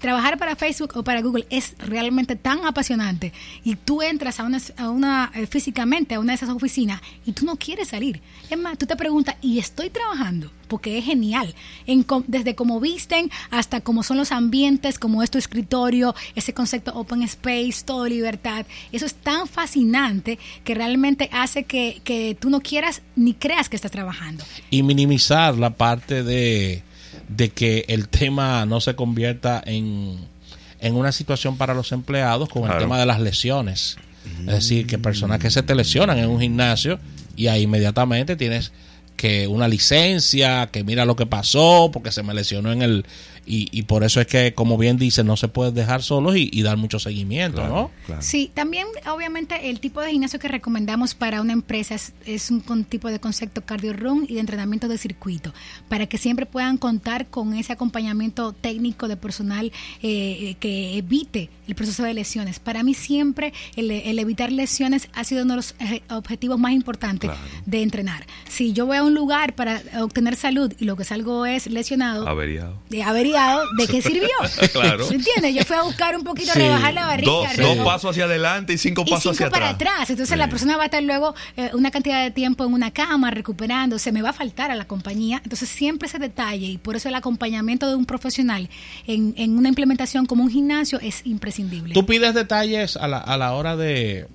Trabajar 0.01 0.37
para 0.37 0.57
Facebook 0.57 0.91
o 0.95 1.03
para 1.03 1.21
Google 1.21 1.47
es 1.49 1.75
realmente 1.77 2.35
tan 2.35 2.65
apasionante 2.65 3.31
y 3.63 3.75
tú 3.75 4.01
entras 4.01 4.41
a 4.41 4.43
una, 4.43 4.59
a 4.75 4.89
una 4.89 5.31
eh, 5.33 5.47
físicamente 5.47 6.15
a 6.15 6.19
una 6.19 6.33
de 6.33 6.35
esas 6.35 6.49
oficinas 6.49 7.01
y 7.25 7.31
tú 7.31 7.45
no 7.45 7.55
quieres 7.55 7.87
salir. 7.87 8.19
Es 8.49 8.57
más, 8.57 8.77
tú 8.77 8.85
te 8.85 8.97
preguntas, 8.97 9.37
¿y 9.41 9.59
estoy 9.59 9.89
trabajando? 9.89 10.51
porque 10.73 10.97
es 10.97 11.05
genial. 11.05 11.53
En, 11.85 12.03
desde 12.25 12.55
cómo 12.55 12.79
visten 12.79 13.29
hasta 13.51 13.81
cómo 13.81 14.01
son 14.01 14.17
los 14.17 14.31
ambientes, 14.31 14.97
como 14.97 15.21
es 15.21 15.29
tu 15.29 15.37
escritorio, 15.37 16.15
ese 16.33 16.55
concepto 16.55 16.95
open 16.95 17.21
space, 17.21 17.83
todo 17.85 18.07
libertad. 18.07 18.65
Eso 18.91 19.05
es 19.05 19.13
tan 19.13 19.45
fascinante 19.47 20.39
que 20.63 20.73
realmente 20.73 21.29
hace 21.31 21.65
que, 21.65 22.01
que 22.03 22.35
tú 22.39 22.49
no 22.49 22.61
quieras 22.61 22.72
ni 23.15 23.33
creas 23.33 23.69
que 23.69 23.75
estás 23.75 23.91
trabajando. 23.91 24.43
Y 24.69 24.83
minimizar 24.83 25.57
la 25.57 25.71
parte 25.71 26.23
de, 26.23 26.83
de 27.29 27.49
que 27.49 27.85
el 27.87 28.09
tema 28.09 28.65
no 28.65 28.81
se 28.81 28.95
convierta 28.95 29.61
en, 29.65 30.17
en 30.79 30.95
una 30.95 31.11
situación 31.11 31.57
para 31.57 31.73
los 31.73 31.91
empleados 31.91 32.49
con 32.49 32.69
el 32.69 32.77
tema 32.77 32.99
de 32.99 33.05
las 33.05 33.19
lesiones. 33.19 33.97
Es 34.39 34.45
decir, 34.45 34.87
que 34.87 34.97
personas 34.97 35.39
que 35.39 35.51
se 35.51 35.63
te 35.63 35.75
lesionan 35.75 36.17
en 36.17 36.29
un 36.29 36.39
gimnasio 36.39 36.99
y 37.35 37.47
ahí 37.47 37.63
inmediatamente 37.63 38.35
tienes 38.35 38.71
que 39.15 39.47
una 39.47 39.67
licencia, 39.67 40.67
que 40.71 40.83
mira 40.83 41.05
lo 41.05 41.15
que 41.15 41.25
pasó, 41.25 41.89
porque 41.91 42.11
se 42.11 42.23
me 42.23 42.33
lesionó 42.33 42.71
en 42.71 42.81
el... 42.81 43.05
Y, 43.45 43.67
y 43.71 43.83
por 43.83 44.03
eso 44.03 44.21
es 44.21 44.27
que, 44.27 44.53
como 44.53 44.77
bien 44.77 44.97
dice, 44.97 45.23
no 45.23 45.37
se 45.37 45.47
puede 45.47 45.71
dejar 45.71 46.01
solos 46.01 46.35
y, 46.37 46.63
dar 46.63 46.77
mucho 46.77 46.97
seguimiento, 46.97 47.67
¿no? 47.67 47.91
Sí, 48.19 48.49
también 48.53 48.87
obviamente 49.11 49.69
el 49.69 49.81
tipo 49.81 49.99
de 49.99 50.11
gimnasio 50.11 50.39
que 50.39 50.47
recomendamos 50.47 51.13
para 51.13 51.41
una 51.41 51.51
empresa 51.51 51.95
es, 52.25 52.51
un 52.51 52.85
tipo 52.85 53.09
de 53.09 53.19
concepto 53.19 53.65
cardio 53.65 53.93
room 53.93 54.25
y 54.29 54.35
de 54.35 54.39
entrenamiento 54.39 54.87
de 54.87 54.97
circuito, 54.97 55.53
para 55.89 56.07
que 56.07 56.17
siempre 56.17 56.45
puedan 56.45 56.77
contar 56.77 57.27
con 57.27 57.53
ese 57.53 57.73
acompañamiento 57.73 58.53
técnico 58.53 59.07
de 59.07 59.17
personal 59.17 59.71
eh, 60.01 60.55
que 60.59 60.97
evite 60.97 61.49
el 61.67 61.75
proceso 61.75 62.03
de 62.03 62.13
lesiones. 62.13 62.59
Para 62.59 62.83
mí 62.83 62.93
siempre 62.93 63.53
el, 63.75 63.91
evitar 64.19 64.51
lesiones 64.51 65.09
ha 65.13 65.23
sido 65.23 65.43
uno 65.43 65.53
de 65.53 65.57
los 65.57 65.75
eh, 65.79 66.01
objetivos 66.09 66.59
más 66.59 66.71
importantes 66.71 67.31
de 67.65 67.81
entrenar. 67.81 68.25
Si 68.47 68.73
yo 68.73 68.85
voy 68.85 68.97
a 68.97 69.03
un 69.03 69.13
lugar 69.13 69.55
para 69.55 69.81
obtener 70.01 70.35
salud 70.35 70.73
y 70.79 70.85
lo 70.85 70.95
que 70.95 71.03
salgo 71.03 71.45
es 71.45 71.67
lesionado. 71.67 72.27
Averiado. 72.27 72.79
De 72.89 73.03
averiado, 73.03 73.32
¿de 73.77 73.87
qué 73.87 74.01
sirvió? 74.01 74.29
claro. 74.71 75.07
¿Me 75.09 75.15
entiendes? 75.15 75.55
Yo 75.55 75.63
fui 75.63 75.75
a 75.75 75.83
buscar 75.83 76.15
un 76.15 76.23
poquito, 76.23 76.53
rebajar 76.53 76.93
la 76.93 77.05
barriga. 77.05 77.31
Dos, 77.57 77.77
pasos 77.83 78.11
hacia 78.11 78.25
adelante 78.25 78.73
y 78.73 78.77
cinco 78.77 79.05
pasos 79.05 79.33
hacia 79.33 79.49
para 79.49 79.69
atrás. 79.69 80.09
Entonces 80.09 80.37
la 80.37 80.49
persona 80.49 80.77
va 80.77 80.83
a 80.83 80.85
estar 80.85 81.03
luego 81.03 81.35
eh, 81.57 81.71
una 81.73 81.91
cantidad 81.91 82.23
de 82.23 82.31
tiempo 82.31 82.65
en 82.65 82.73
una 82.73 82.91
cama 82.91 83.31
recuperando, 83.31 83.99
se 83.99 84.11
me 84.11 84.21
va 84.21 84.29
a 84.29 84.33
faltar 84.33 84.71
a 84.71 84.75
la 84.75 84.85
compañía. 84.85 85.41
Entonces 85.43 85.69
siempre 85.69 86.07
ese 86.07 86.19
detalle 86.19 86.67
y 86.67 86.77
por 86.77 86.95
eso 86.95 87.09
el 87.09 87.15
acompañamiento 87.15 87.87
de 87.89 87.95
un 87.95 88.05
profesional 88.05 88.69
en, 89.07 89.33
en 89.37 89.57
una 89.57 89.69
implementación 89.69 90.25
como 90.25 90.43
un 90.43 90.49
gimnasio 90.49 90.99
es 91.01 91.25
imprescindible. 91.25 91.93
Tú 91.93 92.05
pides 92.05 92.33
detalles 92.33 92.97
a 92.97 93.07
la, 93.07 93.17
a 93.17 93.37
la 93.37 93.53
hora 93.53 93.75
de 93.75 94.27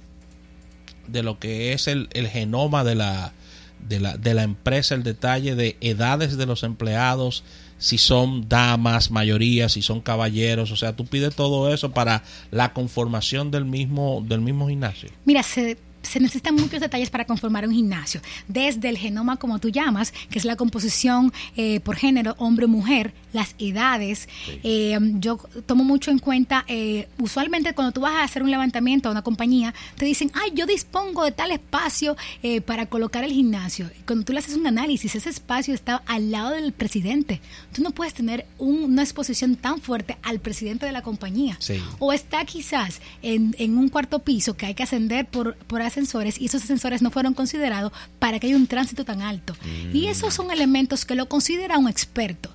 de 1.09 1.23
lo 1.23 1.39
que 1.39 1.73
es 1.73 1.89
el, 1.89 2.09
el 2.13 2.29
genoma 2.29 2.85
de 2.85 2.95
la, 2.95 3.33
de 3.81 3.99
la, 3.99 4.17
de 4.17 4.35
la 4.35 4.45
empresa, 4.45 4.95
el 4.95 5.03
detalle 5.03 5.55
de 5.55 5.77
edades 5.81 6.37
de 6.37 6.47
los 6.47 6.63
empleados, 6.63 7.45
si 7.79 7.99
son 7.99 8.49
damas, 8.49 9.11
mayoría, 9.11 9.69
si 9.69 9.83
son 9.83 10.01
caballeros, 10.01 10.71
o 10.71 10.77
sea, 10.77 10.95
tú 10.95 11.07
pides 11.07 11.35
todo 11.35 11.73
eso 11.73 11.93
para 11.93 12.23
la 12.51 12.73
conformación 12.73 13.51
del 13.51 13.65
mismo, 13.65 14.25
del 14.27 14.41
mismo 14.41 14.69
gimnasio. 14.69 15.11
Mira, 15.25 15.43
se, 15.43 15.79
se 16.09 16.21
necesitan 16.21 16.55
muchos 16.55 16.81
detalles 16.81 17.11
para 17.11 17.27
conformar 17.27 17.67
un 17.67 17.75
gimnasio. 17.75 18.21
Desde 18.49 18.89
el 18.89 18.99
genoma, 18.99 19.37
como 19.37 19.59
tú 19.59 19.69
llamas, 19.69 20.13
que 20.31 20.39
es 20.39 20.45
la 20.45 20.57
composición 20.57 21.33
eh, 21.57 21.81
por 21.81 21.97
género, 21.97 22.35
hombre-mujer, 22.39 23.13
las 23.33 23.55
edades. 23.59 24.29
Eh, 24.63 24.99
yo 25.15 25.39
tomo 25.67 25.85
mucho 25.85 26.11
en 26.11 26.19
cuenta, 26.19 26.65
eh, 26.67 27.09
usualmente 27.19 27.75
cuando 27.75 27.93
tú 27.93 28.01
vas 28.01 28.15
a 28.15 28.25
hacer 28.25 28.43
un 28.43 28.51
levantamiento 28.51 29.09
a 29.09 29.13
una 29.13 29.23
compañía, 29.23 29.75
te 29.97 30.05
dicen, 30.05 30.31
ay, 30.35 30.53
yo 30.55 30.67
dispongo 30.67 31.25
de 31.25 31.33
tal 31.33 31.51
espacio 31.51 32.17
para 32.65 32.87
colocar 32.87 33.25
el 33.25 33.33
gimnasio. 33.33 33.91
Cuando 34.07 34.25
tú 34.25 34.33
le 34.33 34.39
haces 34.39 34.57
un 34.57 34.67
análisis, 34.67 35.15
ese 35.15 35.29
espacio 35.29 35.75
está 35.75 36.03
al 36.07 36.31
lado 36.31 36.51
del 36.51 36.73
presidente. 36.73 37.41
Tú 37.75 37.83
no 37.83 37.91
puedes 37.91 38.15
tener 38.15 38.47
una 38.59 39.03
exposición 39.03 39.57
tan 39.57 39.81
fuerte 39.81 40.17
al 40.23 40.41
presidente 40.41 40.87
de 40.87 40.93
la 40.93 41.03
compañía. 41.03 41.59
O 41.99 42.13
está 42.13 42.45
quizás 42.45 43.01
en, 43.23 43.79
un 43.79 43.89
cuarto 43.89 44.21
piso 44.21 44.57
que 44.57 44.67
hay 44.67 44.75
que 44.75 44.83
ascender 44.83 45.27
por, 45.27 45.57
por 45.57 45.83
ascensores 45.99 46.41
y 46.41 46.47
esos 46.47 46.63
ascensores 46.63 47.03
no 47.03 47.11
fueron 47.11 47.35
considerados 47.35 47.93
para 48.19 48.39
que 48.39 48.47
haya 48.47 48.57
un 48.57 48.67
tránsito 48.67 49.05
tan 49.05 49.23
alto. 49.23 49.55
Y 49.93 50.07
mm. 50.07 50.11
esos 50.11 50.35
son 50.35 50.51
elementos 50.51 51.05
que 51.05 51.15
lo 51.15 51.29
considera 51.29 51.79
un 51.79 51.89
experto. 51.89 52.51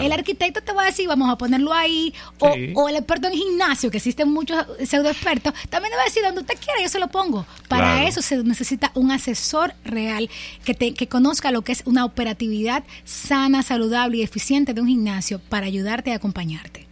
El 0.00 0.12
arquitecto 0.12 0.62
te 0.62 0.72
va 0.72 0.82
a 0.82 0.86
decir, 0.86 1.08
vamos 1.08 1.28
a 1.28 1.36
ponerlo 1.36 1.72
ahí, 1.72 2.14
o, 2.38 2.88
el 2.88 2.96
experto 2.96 3.26
en 3.26 3.34
gimnasio, 3.34 3.90
que 3.90 3.96
existen 3.96 4.30
muchos 4.30 4.64
pseudo 4.86 5.10
expertos, 5.10 5.52
también 5.68 5.90
te 5.90 5.96
va 5.96 6.02
a 6.02 6.04
decir, 6.04 6.22
donde 6.22 6.42
usted 6.42 6.54
quiera, 6.58 6.80
yo 6.80 6.88
se 6.88 7.00
lo 7.00 7.08
pongo. 7.08 7.44
Para 7.68 8.06
eso 8.06 8.22
se 8.22 8.42
necesita 8.44 8.92
un 8.94 9.10
asesor 9.10 9.74
real 9.84 10.30
que, 10.64 10.74
te, 10.74 10.94
que 10.94 11.08
conozca 11.08 11.50
lo 11.50 11.62
que 11.62 11.72
es 11.72 11.82
una 11.86 12.04
operatividad 12.04 12.84
sana, 13.04 13.64
saludable 13.64 14.18
y 14.18 14.22
eficiente 14.22 14.74
de 14.74 14.80
un 14.80 14.86
gimnasio 14.86 15.40
para 15.40 15.66
ayudarte 15.66 16.12
a 16.12 16.16
acompañarte. 16.16 16.83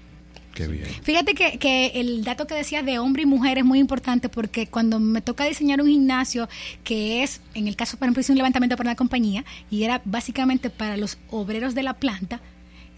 Qué 0.62 0.72
bien. 0.72 0.87
Fíjate 1.03 1.35
que, 1.35 1.59
que, 1.59 1.92
el 1.94 2.22
dato 2.25 2.46
que 2.46 2.55
decías 2.55 2.85
de 2.85 2.98
hombre 2.98 3.22
y 3.22 3.27
mujer 3.27 3.59
es 3.59 3.64
muy 3.64 3.79
importante 3.79 4.29
porque 4.29 4.66
cuando 4.66 5.01
me 5.01 5.20
toca 5.20 5.44
diseñar 5.44 5.81
un 5.81 5.88
gimnasio, 5.88 6.48
que 6.85 7.22
es, 7.22 7.40
en 7.55 7.66
el 7.66 7.75
caso, 7.75 7.96
por 7.96 8.07
ejemplo, 8.07 8.20
hice 8.20 8.33
un 8.33 8.38
levantamiento 8.38 8.77
para 8.77 8.90
una 8.90 8.96
compañía 8.96 9.44
y 9.70 9.83
era 9.83 10.01
básicamente 10.05 10.70
para 10.70 10.96
los 10.96 11.18
obreros 11.31 11.75
de 11.75 11.83
la 11.83 11.94
planta, 11.94 12.40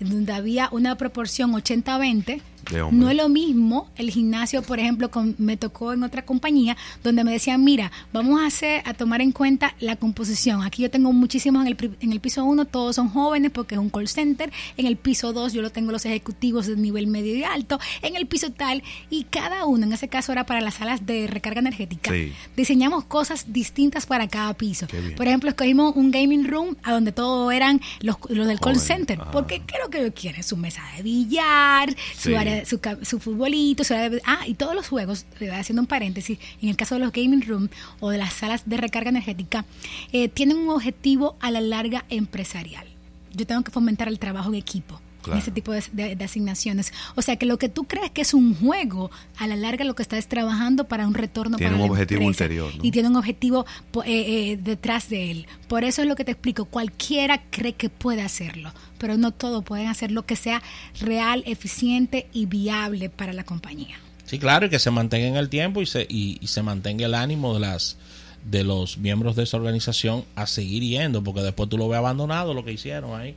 donde 0.00 0.32
había 0.32 0.68
una 0.72 0.96
proporción 0.96 1.52
80-20, 1.52 2.42
no 2.90 3.10
es 3.10 3.16
lo 3.16 3.28
mismo 3.28 3.90
el 3.96 4.10
gimnasio, 4.10 4.62
por 4.62 4.78
ejemplo, 4.78 5.10
con, 5.10 5.34
me 5.38 5.56
tocó 5.56 5.92
en 5.92 6.02
otra 6.02 6.24
compañía 6.24 6.76
donde 7.02 7.24
me 7.24 7.32
decían, 7.32 7.62
mira, 7.62 7.92
vamos 8.12 8.40
a 8.40 8.46
hacer, 8.46 8.82
a 8.84 8.94
tomar 8.94 9.20
en 9.20 9.32
cuenta 9.32 9.74
la 9.80 9.96
composición. 9.96 10.62
Aquí 10.62 10.82
yo 10.82 10.90
tengo 10.90 11.12
muchísimos 11.12 11.66
en 11.66 11.68
el, 11.68 11.96
en 12.00 12.12
el 12.12 12.20
piso 12.20 12.44
1, 12.44 12.64
todos 12.66 12.96
son 12.96 13.08
jóvenes 13.08 13.50
porque 13.50 13.74
es 13.74 13.80
un 13.80 13.90
call 13.90 14.08
center. 14.08 14.52
En 14.76 14.86
el 14.86 14.96
piso 14.96 15.32
2 15.32 15.52
yo 15.52 15.62
lo 15.62 15.70
tengo 15.70 15.92
los 15.92 16.04
ejecutivos 16.06 16.66
de 16.66 16.76
nivel 16.76 17.06
medio 17.06 17.34
y 17.34 17.44
alto. 17.44 17.78
En 18.02 18.16
el 18.16 18.26
piso 18.26 18.50
tal, 18.50 18.82
y 19.10 19.24
cada 19.24 19.66
uno, 19.66 19.86
en 19.86 19.92
ese 19.92 20.08
caso 20.08 20.32
era 20.32 20.46
para 20.46 20.60
las 20.60 20.74
salas 20.74 21.06
de 21.06 21.26
recarga 21.26 21.60
energética. 21.60 22.12
Diseñamos 22.56 23.04
cosas 23.04 23.52
distintas 23.52 24.06
para 24.06 24.28
cada 24.28 24.54
piso. 24.54 24.86
Por 25.16 25.26
ejemplo, 25.26 25.50
escogimos 25.50 25.94
un 25.96 26.10
gaming 26.10 26.48
room 26.48 26.76
a 26.82 26.92
donde 26.92 27.12
todos 27.12 27.52
eran 27.52 27.80
los, 28.00 28.16
los 28.28 28.46
del 28.46 28.60
call 28.60 28.78
center. 28.78 29.18
Porque 29.32 29.62
¿qué 29.66 29.76
es 29.76 29.83
lo 29.84 29.90
que 29.90 30.00
ellos 30.00 30.12
quieren? 30.18 30.42
Su 30.42 30.56
mesa 30.56 30.82
de 30.96 31.02
billar, 31.02 31.94
su 32.16 32.36
área 32.36 32.64
su, 32.64 32.80
su 33.02 33.20
futbolito, 33.20 33.82
ah, 34.24 34.46
y 34.46 34.54
todos 34.54 34.74
los 34.74 34.88
juegos, 34.88 35.26
haciendo 35.52 35.82
un 35.82 35.86
paréntesis, 35.86 36.38
en 36.60 36.68
el 36.68 36.76
caso 36.76 36.96
de 36.96 37.00
los 37.00 37.12
gaming 37.12 37.42
room 37.42 37.68
o 38.00 38.10
de 38.10 38.18
las 38.18 38.32
salas 38.32 38.62
de 38.66 38.76
recarga 38.76 39.10
energética, 39.10 39.64
eh, 40.12 40.28
tienen 40.28 40.56
un 40.56 40.70
objetivo 40.70 41.36
a 41.40 41.50
la 41.50 41.60
larga 41.60 42.04
empresarial. 42.08 42.86
Yo 43.32 43.46
tengo 43.46 43.62
que 43.62 43.70
fomentar 43.70 44.08
el 44.08 44.18
trabajo 44.18 44.48
en 44.48 44.54
equipo 44.54 45.00
ese 45.36 45.50
tipo 45.50 45.72
de, 45.72 46.18
asignaciones. 46.24 46.92
O 47.14 47.22
sea 47.22 47.36
que 47.36 47.46
lo 47.46 47.58
que 47.58 47.68
tú 47.68 47.84
crees 47.84 48.10
que 48.10 48.22
es 48.22 48.34
un 48.34 48.54
juego, 48.54 49.10
a 49.36 49.46
la 49.46 49.56
larga 49.56 49.84
lo 49.84 49.94
que 49.94 50.02
estás 50.02 50.28
trabajando 50.28 50.84
para 50.84 51.06
un 51.06 51.14
retorno 51.14 51.56
tiene 51.56 51.76
un 51.76 51.90
objetivo 51.90 52.26
ulterior. 52.26 52.72
Y 52.82 52.90
tiene 52.90 53.08
un 53.08 53.16
objetivo 53.16 53.66
eh, 54.04 54.52
eh, 54.52 54.58
detrás 54.60 55.08
de 55.08 55.30
él. 55.30 55.46
Por 55.68 55.84
eso 55.84 56.02
es 56.02 56.08
lo 56.08 56.16
que 56.16 56.24
te 56.24 56.32
explico. 56.32 56.64
Cualquiera 56.66 57.42
cree 57.50 57.74
que 57.74 57.88
puede 57.88 58.22
hacerlo, 58.22 58.72
pero 58.98 59.16
no 59.16 59.30
todos 59.30 59.64
pueden 59.64 59.88
hacer 59.88 60.10
lo 60.10 60.26
que 60.26 60.36
sea 60.36 60.62
real, 61.00 61.42
eficiente 61.46 62.28
y 62.32 62.46
viable 62.46 63.10
para 63.10 63.32
la 63.32 63.44
compañía. 63.44 63.96
Sí, 64.24 64.38
claro, 64.38 64.66
y 64.66 64.70
que 64.70 64.78
se 64.78 64.90
mantenga 64.90 65.26
en 65.26 65.36
el 65.36 65.48
tiempo 65.48 65.82
y 65.82 65.86
se, 65.86 66.06
y 66.08 66.38
se 66.46 66.62
mantenga 66.62 67.04
el 67.04 67.14
ánimo 67.14 67.54
de 67.54 67.60
las 67.60 67.98
de 68.44 68.62
los 68.62 68.98
miembros 68.98 69.36
de 69.36 69.44
esa 69.44 69.56
organización 69.56 70.24
a 70.36 70.46
seguir 70.46 70.82
yendo, 70.82 71.24
porque 71.24 71.40
después 71.40 71.68
tú 71.68 71.78
lo 71.78 71.88
ves 71.88 71.98
abandonado 71.98 72.52
lo 72.52 72.64
que 72.64 72.72
hicieron 72.72 73.18
ahí, 73.18 73.36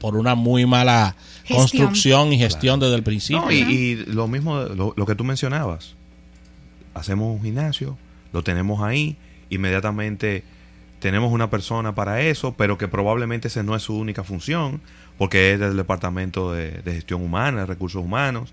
por, 0.00 0.16
una 0.16 0.34
muy 0.36 0.66
mala 0.66 1.16
construcción 1.48 2.32
y 2.32 2.38
gestión 2.38 2.78
desde 2.78 2.94
el 2.94 3.02
principio. 3.02 3.50
y, 3.50 3.96
lo 4.06 4.28
mismo, 4.28 4.60
lo, 4.60 5.06
que 5.06 5.14
tú 5.16 5.24
mencionabas, 5.24 5.94
hacemos 6.94 7.36
un 7.36 7.42
gimnasio, 7.42 7.98
lo 8.32 8.42
tenemos 8.42 8.82
ahí, 8.82 9.16
inmediatamente 9.50 10.44
tenemos 11.00 11.32
una 11.32 11.50
persona 11.50 11.94
para 11.94 12.22
eso, 12.22 12.54
pero 12.56 12.78
que 12.78 12.86
probablemente 12.86 13.48
esa 13.48 13.64
no 13.64 13.74
es 13.74 13.82
su 13.82 13.96
única 13.96 14.22
función, 14.22 14.80
porque 15.18 15.54
es 15.54 15.60
del 15.60 15.76
departamento 15.76 16.52
de, 16.52 16.70
de 16.70 16.94
gestión 16.94 17.22
humana, 17.22 17.60
de 17.60 17.66
recursos 17.66 18.02
humanos, 18.02 18.52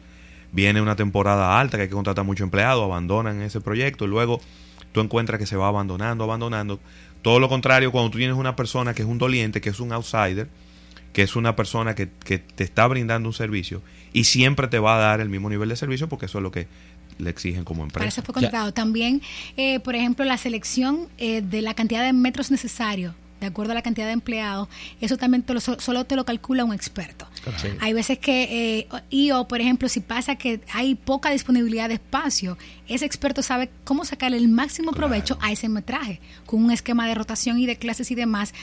viene 0.52 0.82
una 0.82 0.96
temporada 0.96 1.60
alta 1.60 1.78
que 1.78 1.84
hay 1.84 1.90
que 1.90 1.96
contratar 1.96 2.26
mucho 2.26 2.44
empleado, 2.44 2.84
abandonan 2.84 3.42
ese 3.42 3.62
proyecto, 3.62 4.06
y 4.06 4.08
luego 4.08 4.42
tú 4.94 5.02
encuentras 5.02 5.38
que 5.40 5.46
se 5.46 5.58
va 5.58 5.68
abandonando, 5.68 6.24
abandonando. 6.24 6.80
Todo 7.22 7.40
lo 7.40 7.50
contrario, 7.50 7.92
cuando 7.92 8.12
tú 8.12 8.18
tienes 8.18 8.38
una 8.38 8.56
persona 8.56 8.94
que 8.94 9.02
es 9.02 9.08
un 9.08 9.18
doliente, 9.18 9.60
que 9.60 9.70
es 9.70 9.80
un 9.82 9.92
outsider, 9.92 10.48
que 11.12 11.24
es 11.24 11.36
una 11.36 11.56
persona 11.56 11.96
que, 11.96 12.08
te 12.08 12.64
está 12.64 12.88
brindando 12.88 13.28
un 13.28 13.34
servicio 13.34 13.82
y 14.14 14.24
siempre 14.26 14.68
te 14.68 14.80
va 14.80 14.96
a 14.96 15.00
dar 15.00 15.22
el 15.22 15.30
mismo 15.30 15.50
nivel 15.50 15.70
de 15.70 15.76
servicio 15.76 16.08
porque 16.08 16.28
eso 16.28 16.38
es 16.40 16.44
lo 16.44 16.52
que 16.52 16.68
le 17.18 17.30
exigen 17.30 17.64
como 17.64 17.84
empresa. 17.84 18.00
Para 18.00 18.10
eso 18.10 18.22
fue 18.24 18.34
contratado. 18.34 18.74
También, 18.74 19.22
eh, 19.58 19.80
por 19.80 19.96
ejemplo, 19.96 20.26
la 20.26 20.38
selección 20.38 21.08
eh, 21.18 21.42
de 21.42 21.62
la 21.62 21.74
cantidad 21.74 22.04
de 22.04 22.14
metros 22.14 22.52
necesarios 22.52 23.14
de 23.44 23.48
acuerdo 23.48 23.74
a 23.74 23.76
la 23.76 23.82
cantidad 23.82 24.08
de 24.08 24.14
empleados, 24.14 24.70
eso 25.02 25.18
también 25.18 25.44
solo 25.80 26.06
te 26.06 26.16
lo 26.16 26.24
calcula 26.24 26.64
un 26.64 26.74
experto. 26.74 27.28
Hay 27.80 27.94
veces 27.94 28.20
que, 28.20 28.80
eh, 28.80 28.88
y 29.10 29.32
o 29.32 29.48
por 29.48 29.62
ejemplo, 29.62 29.90
si 29.90 30.00
pasa 30.00 30.36
que 30.36 30.62
hay 30.74 30.96
poca 30.96 31.32
disponibilidad 31.32 31.90
de 31.90 31.96
espacio, 31.96 32.58
ese 32.88 33.06
experto 33.06 33.42
sabe 33.42 33.70
cómo 33.84 34.06
sacar 34.06 34.34
el 34.34 34.48
máximo 34.48 34.92
provecho 34.92 35.38
a 35.42 35.52
ese 35.52 35.70
metraje, 35.70 36.20
con 36.46 36.64
un 36.64 36.72
esquema 36.72 37.08
de 37.08 37.16
rotación 37.16 37.60
y 37.60 37.66
de 37.66 37.78
clases 37.78 38.12
y 38.12 38.16
demás. 38.16 38.54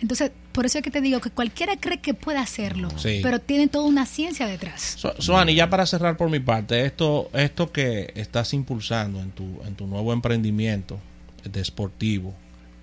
entonces, 0.00 0.32
por 0.52 0.66
eso 0.66 0.78
es 0.78 0.84
que 0.84 0.90
te 0.90 1.00
digo 1.00 1.20
que 1.20 1.30
cualquiera 1.30 1.76
cree 1.76 1.98
que 1.98 2.14
puede 2.14 2.38
hacerlo, 2.38 2.88
pero 3.22 3.40
tiene 3.40 3.68
toda 3.68 3.86
una 3.86 4.06
ciencia 4.06 4.46
detrás. 4.46 4.96
So, 4.98 5.44
ya 5.46 5.70
para 5.70 5.86
cerrar 5.86 6.16
por 6.16 6.30
mi 6.30 6.40
parte, 6.40 6.84
esto, 6.86 7.30
esto 7.32 7.72
que 7.72 8.12
estás 8.14 8.54
impulsando 8.54 9.20
en 9.20 9.30
tu, 9.30 9.60
en 9.66 9.74
tu 9.74 9.86
nuevo 9.86 10.12
emprendimiento 10.12 10.98
deportivo, 11.44 12.34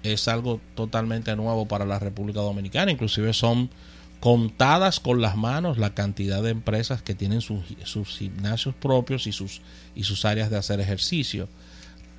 es 0.03 0.27
algo 0.27 0.59
totalmente 0.75 1.35
nuevo 1.35 1.67
para 1.67 1.85
la 1.85 1.99
República 1.99 2.39
Dominicana. 2.39 2.91
Inclusive 2.91 3.33
son 3.33 3.69
contadas 4.21 4.99
con 4.99 5.19
las 5.19 5.36
manos 5.36 5.79
la 5.79 5.95
cantidad 5.95 6.41
de 6.43 6.51
empresas 6.51 7.01
que 7.01 7.15
tienen 7.15 7.41
sus, 7.41 7.65
sus 7.84 8.17
gimnasios 8.19 8.75
propios 8.75 9.25
y 9.25 9.31
sus, 9.34 9.62
y 9.95 10.03
sus 10.03 10.23
áreas 10.25 10.49
de 10.49 10.57
hacer 10.57 10.79
ejercicio. 10.79 11.49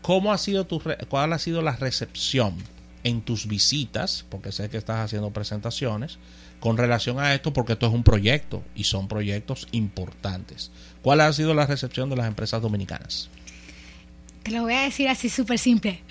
¿Cómo 0.02 0.32
ha 0.32 0.38
sido 0.38 0.66
tu, 0.66 0.82
¿Cuál 1.08 1.32
ha 1.32 1.38
sido 1.38 1.62
la 1.62 1.76
recepción 1.76 2.56
en 3.04 3.22
tus 3.22 3.46
visitas? 3.46 4.26
Porque 4.28 4.50
sé 4.50 4.68
que 4.68 4.78
estás 4.78 4.98
haciendo 4.98 5.30
presentaciones 5.30 6.18
con 6.58 6.76
relación 6.76 7.20
a 7.20 7.34
esto, 7.34 7.52
porque 7.52 7.74
esto 7.74 7.86
es 7.86 7.92
un 7.92 8.02
proyecto 8.02 8.64
y 8.74 8.82
son 8.84 9.06
proyectos 9.06 9.68
importantes. 9.70 10.72
¿Cuál 11.02 11.20
ha 11.20 11.32
sido 11.32 11.54
la 11.54 11.66
recepción 11.66 12.10
de 12.10 12.16
las 12.16 12.26
empresas 12.26 12.60
dominicanas? 12.60 13.30
Te 14.42 14.50
lo 14.50 14.62
voy 14.62 14.74
a 14.74 14.82
decir 14.82 15.08
así 15.08 15.28
súper 15.28 15.60
simple. 15.60 16.02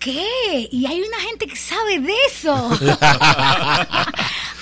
¿Qué? 0.00 0.68
Y 0.72 0.84
hay 0.86 1.00
una 1.00 1.20
gente 1.20 1.46
que 1.46 1.54
sabe 1.54 2.00
de 2.00 2.14
eso. 2.28 2.70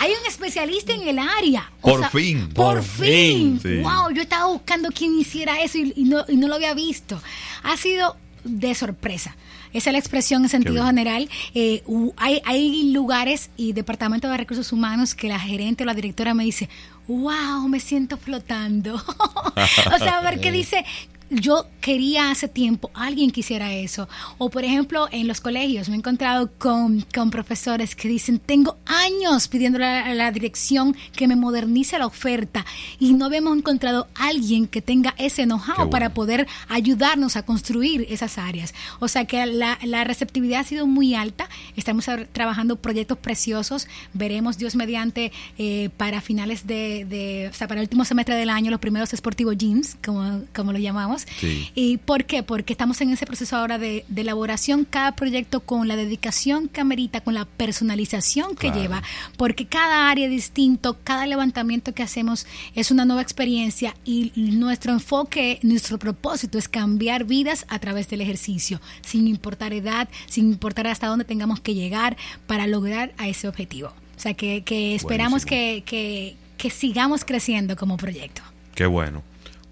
hay 0.00 0.12
un 0.12 0.26
especialista 0.26 0.94
en 0.94 1.06
el 1.06 1.18
área. 1.18 1.70
por 1.82 2.08
fin. 2.08 2.48
Por, 2.48 2.82
fin. 2.82 3.60
Wow, 3.82 4.10
yo 4.14 4.22
estaba 4.22 4.46
buscando 4.46 4.88
quién 4.90 5.18
hiciera 5.18 5.60
eso 5.60 5.76
y, 5.76 6.04
no, 6.04 6.24
y 6.26 6.36
no 6.36 6.48
lo 6.48 6.54
había 6.54 6.72
visto. 6.72 7.20
Ha 7.62 7.76
sido 7.76 8.16
de 8.44 8.74
sorpresa. 8.74 9.36
Esa 9.74 9.90
es 9.90 9.92
la 9.92 9.98
expresión 9.98 10.42
en 10.42 10.48
sentido 10.48 10.86
general. 10.86 11.28
Eh, 11.54 11.82
hay, 12.16 12.40
hay 12.46 12.92
lugares 12.92 13.50
y 13.58 13.74
departamentos 13.74 14.30
de 14.30 14.38
recursos 14.38 14.72
humanos 14.72 15.14
que 15.14 15.28
la 15.28 15.38
gerente 15.38 15.84
o 15.84 15.86
la 15.86 15.94
directora 15.94 16.32
me 16.32 16.44
dice, 16.44 16.70
wow, 17.06 17.68
me 17.68 17.78
siento 17.78 18.16
flotando. 18.16 18.94
o 18.96 19.98
sea, 19.98 20.22
ver 20.22 20.40
qué 20.40 20.50
dice, 20.60 20.82
yo 21.30 21.66
quería 21.80 22.30
hace 22.30 22.48
tiempo 22.48 22.90
alguien 22.94 23.30
quisiera 23.30 23.72
eso. 23.72 24.08
O 24.38 24.50
por 24.50 24.64
ejemplo, 24.64 25.08
en 25.10 25.28
los 25.28 25.40
colegios 25.40 25.88
me 25.88 25.94
he 25.94 25.98
encontrado 25.98 26.50
con, 26.58 27.06
profesores 27.30 27.94
que 27.94 28.08
dicen, 28.08 28.38
tengo 28.38 28.78
años 28.86 29.46
pidiéndole 29.48 29.84
a 29.84 30.14
la 30.14 30.32
dirección 30.32 30.96
que 31.14 31.28
me 31.28 31.36
modernice 31.36 31.98
la 31.98 32.06
oferta 32.06 32.66
y 32.98 33.12
no 33.12 33.26
habíamos 33.26 33.56
encontrado 33.56 34.08
alguien 34.14 34.66
que 34.66 34.82
tenga 34.82 35.14
ese 35.18 35.44
know-how 35.44 35.90
para 35.90 36.12
poder 36.12 36.46
ayudarnos 36.68 37.36
a 37.36 37.44
construir 37.44 38.06
esas 38.10 38.38
áreas. 38.38 38.74
O 38.98 39.08
sea 39.08 39.26
que 39.26 39.46
la, 39.46 39.76
receptividad 40.04 40.60
ha 40.60 40.64
sido 40.64 40.86
muy 40.86 41.14
alta. 41.14 41.48
Estamos 41.76 42.06
trabajando 42.32 42.76
proyectos 42.76 43.18
preciosos. 43.18 43.86
Veremos, 44.12 44.58
Dios 44.58 44.74
mediante, 44.74 45.30
eh, 45.58 45.90
para 45.96 46.20
finales 46.20 46.66
de, 46.66 47.04
de, 47.04 47.48
o 47.48 47.54
sea, 47.54 47.68
para 47.68 47.80
el 47.80 47.84
último 47.84 48.04
semestre 48.04 48.34
del 48.34 48.50
año, 48.50 48.70
los 48.70 48.80
primeros 48.80 49.10
Sportivo 49.10 49.52
Jeans, 49.52 49.96
como, 50.02 50.42
como 50.54 50.72
lo 50.72 50.78
llamamos 50.78 51.19
años. 51.26 51.70
¿Y 51.74 51.98
por 51.98 52.24
qué? 52.24 52.42
Porque 52.42 52.72
estamos 52.72 53.00
en 53.00 53.10
ese 53.10 53.26
proceso 53.26 53.56
ahora 53.56 53.78
de, 53.78 54.04
elaboración, 54.14 54.84
cada 54.84 55.12
proyecto 55.12 55.60
con 55.60 55.88
la 55.88 55.96
dedicación 55.96 56.68
que 56.68 56.80
amerita, 56.80 57.22
con 57.22 57.34
la 57.34 57.46
personalización 57.46 58.54
que 58.54 58.70
lleva, 58.70 59.02
porque 59.36 59.66
cada 59.66 60.10
área 60.10 60.26
es 60.26 60.30
distinto, 60.30 60.98
cada 61.02 61.26
levantamiento 61.26 61.94
que 61.94 62.02
hacemos 62.02 62.46
es 62.74 62.90
una 62.90 63.04
nueva 63.04 63.22
experiencia 63.22 63.94
y 64.04 64.32
nuestro 64.36 64.92
enfoque, 64.92 65.58
nuestro 65.62 65.98
propósito 65.98 66.58
es 66.58 66.68
cambiar 66.68 67.24
vidas 67.24 67.64
a 67.68 67.78
través 67.78 68.08
del 68.08 68.20
ejercicio, 68.20 68.80
sin 69.00 69.26
importar 69.26 69.72
edad, 69.72 70.08
sin 70.26 70.46
importar 70.46 70.86
hasta 70.86 71.06
dónde 71.06 71.24
tengamos 71.24 71.60
que 71.60 71.74
llegar 71.74 72.16
para 72.46 72.66
lograr 72.66 73.12
a 73.16 73.28
ese 73.28 73.48
objetivo. 73.48 73.92
O 74.20 74.22
sea, 74.22 74.34
que, 74.34 74.62
esperamos 74.94 75.46
que, 75.46 75.82
que, 75.86 76.70
sigamos 76.70 77.24
creciendo 77.24 77.74
como 77.74 77.96
proyecto. 77.96 78.42
Qué 78.74 78.84
bueno. 78.84 79.22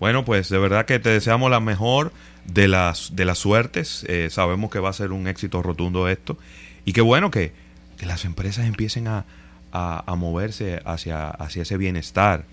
Bueno, 0.00 0.24
pues 0.24 0.48
de 0.48 0.58
verdad 0.58 0.86
que 0.86 0.98
te 0.98 1.10
deseamos 1.10 1.50
la 1.50 1.60
mejor 1.60 2.12
de 2.44 2.68
las, 2.68 3.16
de 3.16 3.24
las 3.24 3.38
suertes. 3.38 4.04
Eh, 4.08 4.28
sabemos 4.30 4.70
que 4.70 4.78
va 4.78 4.90
a 4.90 4.92
ser 4.92 5.12
un 5.12 5.26
éxito 5.26 5.62
rotundo 5.62 6.08
esto. 6.08 6.38
Y 6.84 6.92
qué 6.92 7.00
bueno 7.00 7.30
que, 7.30 7.52
las 8.00 8.24
empresas 8.24 8.64
empiecen 8.66 9.08
a, 9.08 9.24
a, 9.72 10.14
moverse 10.14 10.80
hacia, 10.84 11.30
hacia 11.30 11.62
ese 11.62 11.76
bienestar, 11.76 12.44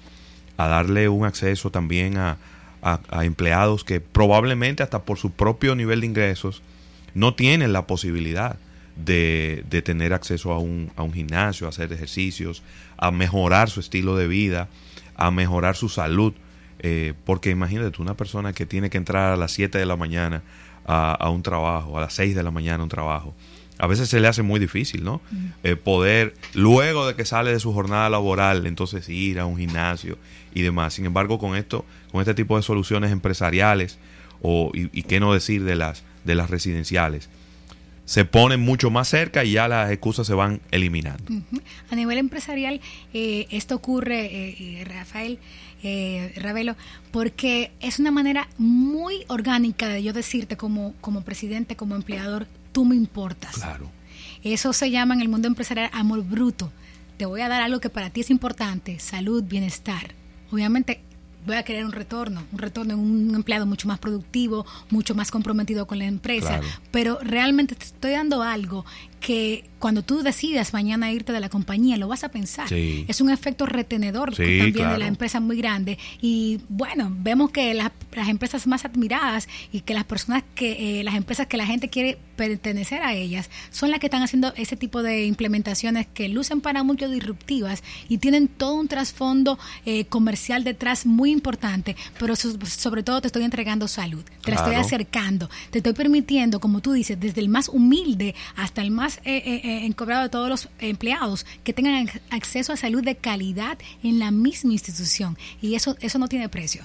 a 0.57 0.67
darle 0.67 1.07
un 1.07 1.23
acceso 1.23 1.69
también 1.69 2.17
a, 2.17 2.37
a, 2.81 3.25
empleados 3.25 3.83
que 3.83 3.99
probablemente 3.99 4.81
hasta 4.81 5.03
por 5.03 5.19
su 5.19 5.31
propio 5.31 5.75
nivel 5.75 6.01
de 6.01 6.07
ingresos 6.07 6.63
no 7.13 7.35
tienen 7.35 7.73
la 7.73 7.85
posibilidad 7.85 8.57
de, 8.95 9.63
de 9.69 9.81
tener 9.83 10.13
acceso 10.13 10.51
a 10.51 10.59
un, 10.59 10.91
a 10.95 11.03
un 11.03 11.13
gimnasio, 11.13 11.67
a 11.67 11.69
hacer 11.69 11.93
ejercicios, 11.93 12.63
a 12.97 13.11
mejorar 13.11 13.69
su 13.69 13.79
estilo 13.79 14.15
de 14.15 14.27
vida, 14.27 14.67
a 15.15 15.29
mejorar 15.29 15.75
su 15.75 15.89
salud. 15.89 16.33
Eh, 16.79 17.13
porque 17.25 17.49
imagínate 17.49 17.91
tú, 17.91 18.01
una 18.01 18.15
persona 18.15 18.53
que 18.53 18.65
tiene 18.65 18.89
que 18.89 18.97
entrar 18.97 19.31
a 19.31 19.37
las 19.37 19.51
7 19.51 19.77
de 19.77 19.85
la 19.85 19.95
mañana 19.95 20.43
a, 20.85 21.13
a, 21.13 21.29
un 21.29 21.41
trabajo, 21.41 21.97
a 21.97 22.01
las 22.01 22.13
6 22.13 22.35
de 22.35 22.43
la 22.43 22.51
mañana 22.51 22.81
a 22.81 22.83
un 22.83 22.89
trabajo, 22.89 23.33
a 23.77 23.87
veces 23.87 24.09
se 24.09 24.19
le 24.19 24.27
hace 24.27 24.41
muy 24.41 24.59
difícil, 24.59 25.03
¿no? 25.03 25.21
Eh, 25.63 25.75
poder, 25.75 26.33
luego 26.53 27.07
de 27.07 27.15
que 27.15 27.25
sale 27.25 27.51
de 27.51 27.59
su 27.59 27.73
jornada 27.73 28.09
laboral, 28.09 28.65
entonces 28.65 29.09
ir 29.09 29.39
a 29.39 29.45
un 29.45 29.57
gimnasio 29.57 30.17
y 30.53 30.61
demás. 30.61 30.93
Sin 30.93 31.05
embargo, 31.05 31.39
con 31.39 31.55
esto, 31.55 31.85
con 32.11 32.21
este 32.21 32.33
tipo 32.33 32.55
de 32.55 32.63
soluciones 32.63 33.11
empresariales, 33.11 33.99
o, 34.41 34.71
y, 34.73 34.89
y 34.97 35.03
qué 35.03 35.19
no 35.19 35.33
decir 35.33 35.63
de 35.63 35.75
las, 35.75 36.03
de 36.23 36.35
las 36.35 36.49
residenciales, 36.49 37.29
se 38.05 38.23
ponen 38.23 38.61
mucho 38.61 38.89
más 38.91 39.07
cerca 39.07 39.43
y 39.43 39.53
ya 39.53 39.67
las 39.67 39.91
excusas 39.91 40.27
se 40.27 40.33
van 40.33 40.61
eliminando. 40.71 41.23
A 41.89 41.95
nivel 41.95 42.19
empresarial, 42.19 42.79
eh, 43.13 43.47
esto 43.49 43.75
ocurre, 43.75 44.25
eh, 44.25 44.85
Rafael, 44.85 45.39
eh, 45.83 46.33
Ravelo, 46.37 46.75
porque 47.11 47.71
es 47.79 47.99
una 47.99 48.11
manera 48.11 48.47
muy 48.57 49.25
orgánica 49.27 49.87
de 49.87 50.03
yo 50.03 50.13
decirte 50.13 50.55
como, 50.55 50.93
como 51.01 51.21
presidente, 51.21 51.75
como 51.75 51.95
empleador, 51.95 52.47
tú 52.71 52.85
me 52.85 52.95
importas. 52.95 53.55
Claro. 53.55 53.91
Eso 54.43 54.73
se 54.73 54.91
llama 54.91 55.15
en 55.15 55.21
el 55.21 55.29
mundo 55.29 55.47
empresarial 55.47 55.89
amor 55.91 56.23
bruto. 56.23 56.71
Te 57.17 57.25
voy 57.25 57.41
a 57.41 57.49
dar 57.49 57.61
algo 57.61 57.79
que 57.79 57.89
para 57.89 58.11
ti 58.11 58.21
es 58.21 58.29
importante, 58.29 58.99
salud, 58.99 59.43
bienestar. 59.43 60.13
Obviamente 60.51 61.01
voy 61.45 61.55
a 61.55 61.63
querer 61.63 61.85
un 61.85 61.91
retorno, 61.91 62.43
un 62.51 62.59
retorno 62.59 62.93
en 62.93 62.99
un 62.99 63.35
empleado 63.35 63.65
mucho 63.65 63.87
más 63.87 63.99
productivo, 63.99 64.65
mucho 64.89 65.15
más 65.15 65.31
comprometido 65.31 65.85
con 65.87 65.99
la 65.99 66.05
empresa, 66.05 66.59
pero 66.91 67.19
realmente 67.21 67.75
te 67.75 67.85
estoy 67.85 68.11
dando 68.11 68.41
algo 68.41 68.85
que 69.25 69.63
cuando 69.79 70.03
tú 70.03 70.21
decidas 70.21 70.71
mañana 70.71 71.11
irte 71.11 71.33
de 71.33 71.39
la 71.39 71.49
compañía, 71.49 71.97
lo 71.97 72.07
vas 72.07 72.23
a 72.23 72.29
pensar. 72.29 72.71
Es 72.71 73.21
un 73.21 73.31
efecto 73.31 73.65
retenedor 73.65 74.35
también 74.35 74.71
de 74.71 74.97
la 74.99 75.07
empresa 75.07 75.39
muy 75.39 75.57
grande. 75.57 75.97
Y 76.21 76.61
bueno, 76.69 77.11
vemos 77.11 77.49
que 77.49 77.73
las, 77.73 77.91
empresas 78.27 78.67
más 78.67 78.85
admiradas 78.85 79.47
y 79.71 79.81
que 79.81 79.95
las 79.95 80.03
personas 80.03 80.43
que, 80.53 80.99
eh, 80.99 81.03
las 81.03 81.15
empresas 81.15 81.47
que 81.47 81.57
la 81.57 81.65
gente 81.65 81.89
quiere 81.89 82.19
pertenecer 82.35 83.01
a 83.01 83.13
ellas, 83.13 83.49
son 83.71 83.89
las 83.91 83.99
que 83.99 84.07
están 84.07 84.21
haciendo 84.21 84.53
ese 84.57 84.75
tipo 84.75 85.01
de 85.01 85.25
implementaciones 85.25 86.05
que 86.05 86.29
lucen 86.29 86.61
para 86.61 86.83
muchos 86.83 87.09
disruptivas 87.09 87.83
y 88.09 88.19
tienen 88.19 88.47
todo 88.47 88.75
un 88.75 88.87
trasfondo 88.87 89.57
eh, 89.85 90.05
comercial 90.05 90.63
detrás 90.63 91.05
muy 91.05 91.31
importante, 91.31 91.95
pero 92.19 92.35
sobre 92.35 93.03
todo 93.03 93.21
te 93.21 93.27
estoy 93.27 93.43
entregando 93.43 93.87
salud, 93.87 94.23
te 94.43 94.51
la 94.51 94.57
estoy 94.57 94.75
acercando, 94.75 95.49
te 95.71 95.79
estoy 95.79 95.93
permitiendo, 95.93 96.59
como 96.59 96.81
tú 96.81 96.91
dices, 96.91 97.19
desde 97.19 97.41
el 97.41 97.49
más 97.49 97.69
humilde 97.69 98.35
hasta 98.55 98.81
el 98.81 98.91
más 98.91 99.14
eh, 99.23 99.37
eh, 99.37 99.61
eh, 99.63 99.85
encobrado 99.85 100.23
de 100.23 100.29
todos 100.29 100.49
los 100.49 100.69
empleados 100.79 101.45
que 101.63 101.73
tengan 101.73 102.09
acceso 102.29 102.73
a 102.73 102.77
salud 102.77 103.03
de 103.03 103.15
calidad 103.15 103.77
en 104.03 104.19
la 104.19 104.31
misma 104.31 104.73
institución. 104.73 105.37
Y 105.61 105.75
eso, 105.75 105.95
eso 106.01 106.19
no 106.19 106.27
tiene 106.27 106.49
precio. 106.49 106.83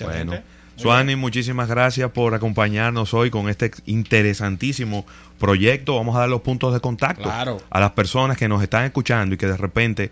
Bueno. 0.00 0.34
Suani, 0.76 1.14
muchísimas 1.14 1.68
gracias 1.68 2.10
por 2.10 2.34
acompañarnos 2.34 3.14
hoy 3.14 3.30
con 3.30 3.48
este 3.48 3.70
interesantísimo 3.86 5.06
proyecto. 5.38 5.94
Vamos 5.94 6.16
a 6.16 6.20
dar 6.20 6.28
los 6.28 6.40
puntos 6.40 6.74
de 6.74 6.80
contacto 6.80 7.30
a 7.30 7.80
las 7.80 7.90
personas 7.92 8.36
que 8.36 8.48
nos 8.48 8.60
están 8.60 8.84
escuchando 8.84 9.36
y 9.36 9.38
que 9.38 9.46
de 9.46 9.56
repente, 9.56 10.10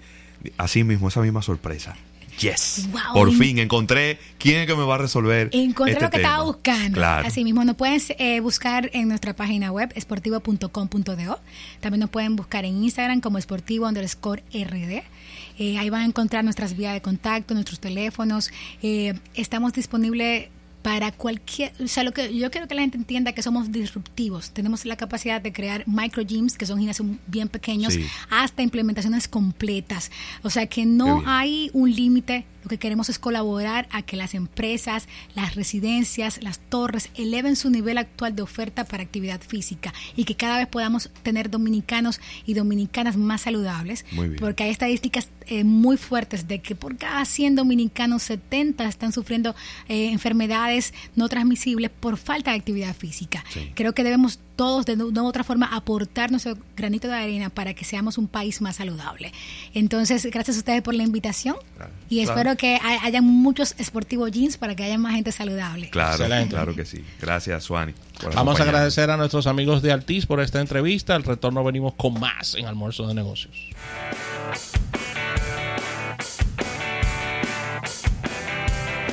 así 0.59 0.85
mismo, 0.85 1.09
esa 1.09 1.21
misma 1.21 1.43
sorpresa. 1.43 1.97
Yes. 2.39 2.89
Por 3.13 3.33
fin 3.33 3.59
encontré 3.59 4.19
quién 4.39 4.61
es 4.61 4.67
que 4.67 4.75
me 4.75 4.85
va 4.85 4.97
a 4.97 4.99
resolver. 4.99 5.51
Encontré 5.53 5.95
este 5.95 6.05
lo 6.05 6.11
que 6.11 6.17
estaba 6.19 6.43
buscando. 6.43 6.99
Claro. 6.99 7.27
Así 7.27 7.45
mismo, 7.45 7.65
nos 7.65 7.77
pueden 7.77 8.01
eh, 8.19 8.41
buscar 8.41 8.91
en 8.93 9.09
nuestra 9.09 9.35
página 9.35 9.71
web, 9.71 9.93
esportivo.com.do. 9.95 11.39
También 11.81 12.01
nos 12.01 12.11
pueden 12.11 12.37
buscar 12.37 12.65
en 12.65 12.83
Instagram 12.83 13.21
como 13.21 13.39
esportivo 13.39 13.87
underscore 13.87 14.43
rd. 14.53 15.03
Eh, 15.59 15.79
ahí 15.79 15.91
van 15.91 16.03
a 16.03 16.07
encontrar 16.07 16.45
nuestras 16.45 16.77
vías 16.77 16.95
de 16.95 17.03
contacto, 17.03 17.55
nuestros 17.55 17.79
teléfonos. 17.79 18.51
Eh, 18.83 19.15
estamos 19.35 19.73
disponibles 19.73 20.49
para 20.83 21.13
cualquier, 21.13 21.73
o 21.83 21.87
sea, 21.87 22.03
lo 22.03 22.13
que 22.13 22.37
yo 22.37 22.51
quiero 22.51 22.69
que 22.69 22.75
la 22.75 22.83
gente 22.83 22.99
entienda 22.99 23.33
que 23.33 23.43
somos 23.43 23.71
disruptivos. 23.71 24.51
Tenemos 24.51 24.85
la 24.85 24.97
capacidad 24.97 25.41
de 25.41 25.53
crear 25.53 25.87
micro 25.87 26.23
gyms, 26.23 26.59
que 26.59 26.67
son 26.67 26.79
gimnasios 26.79 27.09
bien 27.27 27.49
pequeños, 27.49 27.97
hasta 28.31 28.63
implementaciones 28.63 29.29
completas. 29.29 30.11
O 30.43 30.51
sea, 30.51 30.67
que 30.67 30.85
no 30.85 31.23
hay 31.27 31.71
un 31.73 31.95
límite 31.95 32.45
lo 32.63 32.69
que 32.69 32.79
queremos 32.79 33.09
es 33.09 33.19
colaborar 33.19 33.89
a 33.91 34.03
que 34.03 34.17
las 34.17 34.35
empresas, 34.35 35.09
las 35.35 35.55
residencias, 35.57 36.43
las 36.43 36.61
torres 36.61 37.11
eleven 37.17 37.57
su 37.57 37.71
nivel 37.71 37.99
actual 37.99 38.37
de 38.37 38.43
oferta 38.43 38.85
para 38.85 39.03
actividad 39.03 39.41
física 39.41 39.93
y 40.17 40.25
que 40.25 40.37
cada 40.37 40.59
vez 40.59 40.69
podamos 40.69 41.11
tener 41.23 41.51
dominicanos 41.51 42.21
y 42.47 42.55
dominicanas 42.55 43.17
más 43.17 43.43
saludables. 43.43 44.05
Porque 44.39 44.65
hay 44.65 44.71
estadísticas 44.71 45.31
eh, 45.47 45.65
muy 45.65 45.97
fuertes 45.97 46.47
de 46.47 46.61
que 46.61 46.77
por 46.77 46.97
cada 46.97 47.25
100 47.25 47.57
dominicanos, 47.57 48.23
70 48.23 48.87
están 48.87 49.13
sufriendo 49.13 49.55
eh, 49.89 50.11
enfermedades 50.11 50.72
no 51.17 51.29
transmisibles 51.29 51.91
por 51.91 52.17
falta 52.17 52.53
de 52.53 52.59
actividad 52.59 52.95
física. 52.95 53.45
Creo 53.75 53.93
que 53.93 54.05
debemos 54.05 54.39
todos 54.57 54.87
de, 54.87 54.95
una 54.95 55.23
u 55.23 55.27
otra 55.27 55.45
forma 55.45 55.67
aportar 55.67 56.31
nuestro 56.31 56.57
granito 56.77 57.09
de 57.09 57.15
arena 57.15 57.51
para 57.51 57.75
que 57.75 57.85
seamos 57.85 58.19
un 58.19 58.29
país 58.29 58.61
más 58.61 58.77
saludable. 58.77 59.33
Entonces, 59.75 60.25
gracias 60.27 60.57
a 60.57 60.61
ustedes 60.61 60.83
por 60.83 60.95
la 60.95 61.03
invitación 61.03 61.57
y 62.09 62.21
espero 62.21 62.57
que 62.57 62.79
haya 62.83 63.23
muchos 63.23 63.75
esportivos 63.79 64.31
jeans 64.31 64.57
para 64.57 64.77
que 64.77 64.85
haya 64.85 64.99
más 64.99 65.15
gente 65.15 65.33
saludable. 65.33 65.91
Claro, 65.91 66.27
claro 66.49 66.75
que 66.75 66.85
sí. 66.85 67.05
Gracias, 67.21 67.65
Suani. 67.65 67.95
Vamos 68.35 68.61
a 68.61 68.63
agradecer 68.63 69.11
a 69.11 69.17
nuestros 69.17 69.47
amigos 69.47 69.83
de 69.83 69.93
Altis 69.93 70.27
por 70.27 70.41
esta 70.41 70.61
entrevista. 70.61 71.15
Al 71.15 71.25
retorno 71.25 71.65
venimos 71.65 71.95
con 71.95 72.19
más 72.21 72.55
en 72.55 72.67
Almuerzo 72.67 73.07
de 73.07 73.15
Negocios. 73.15 73.69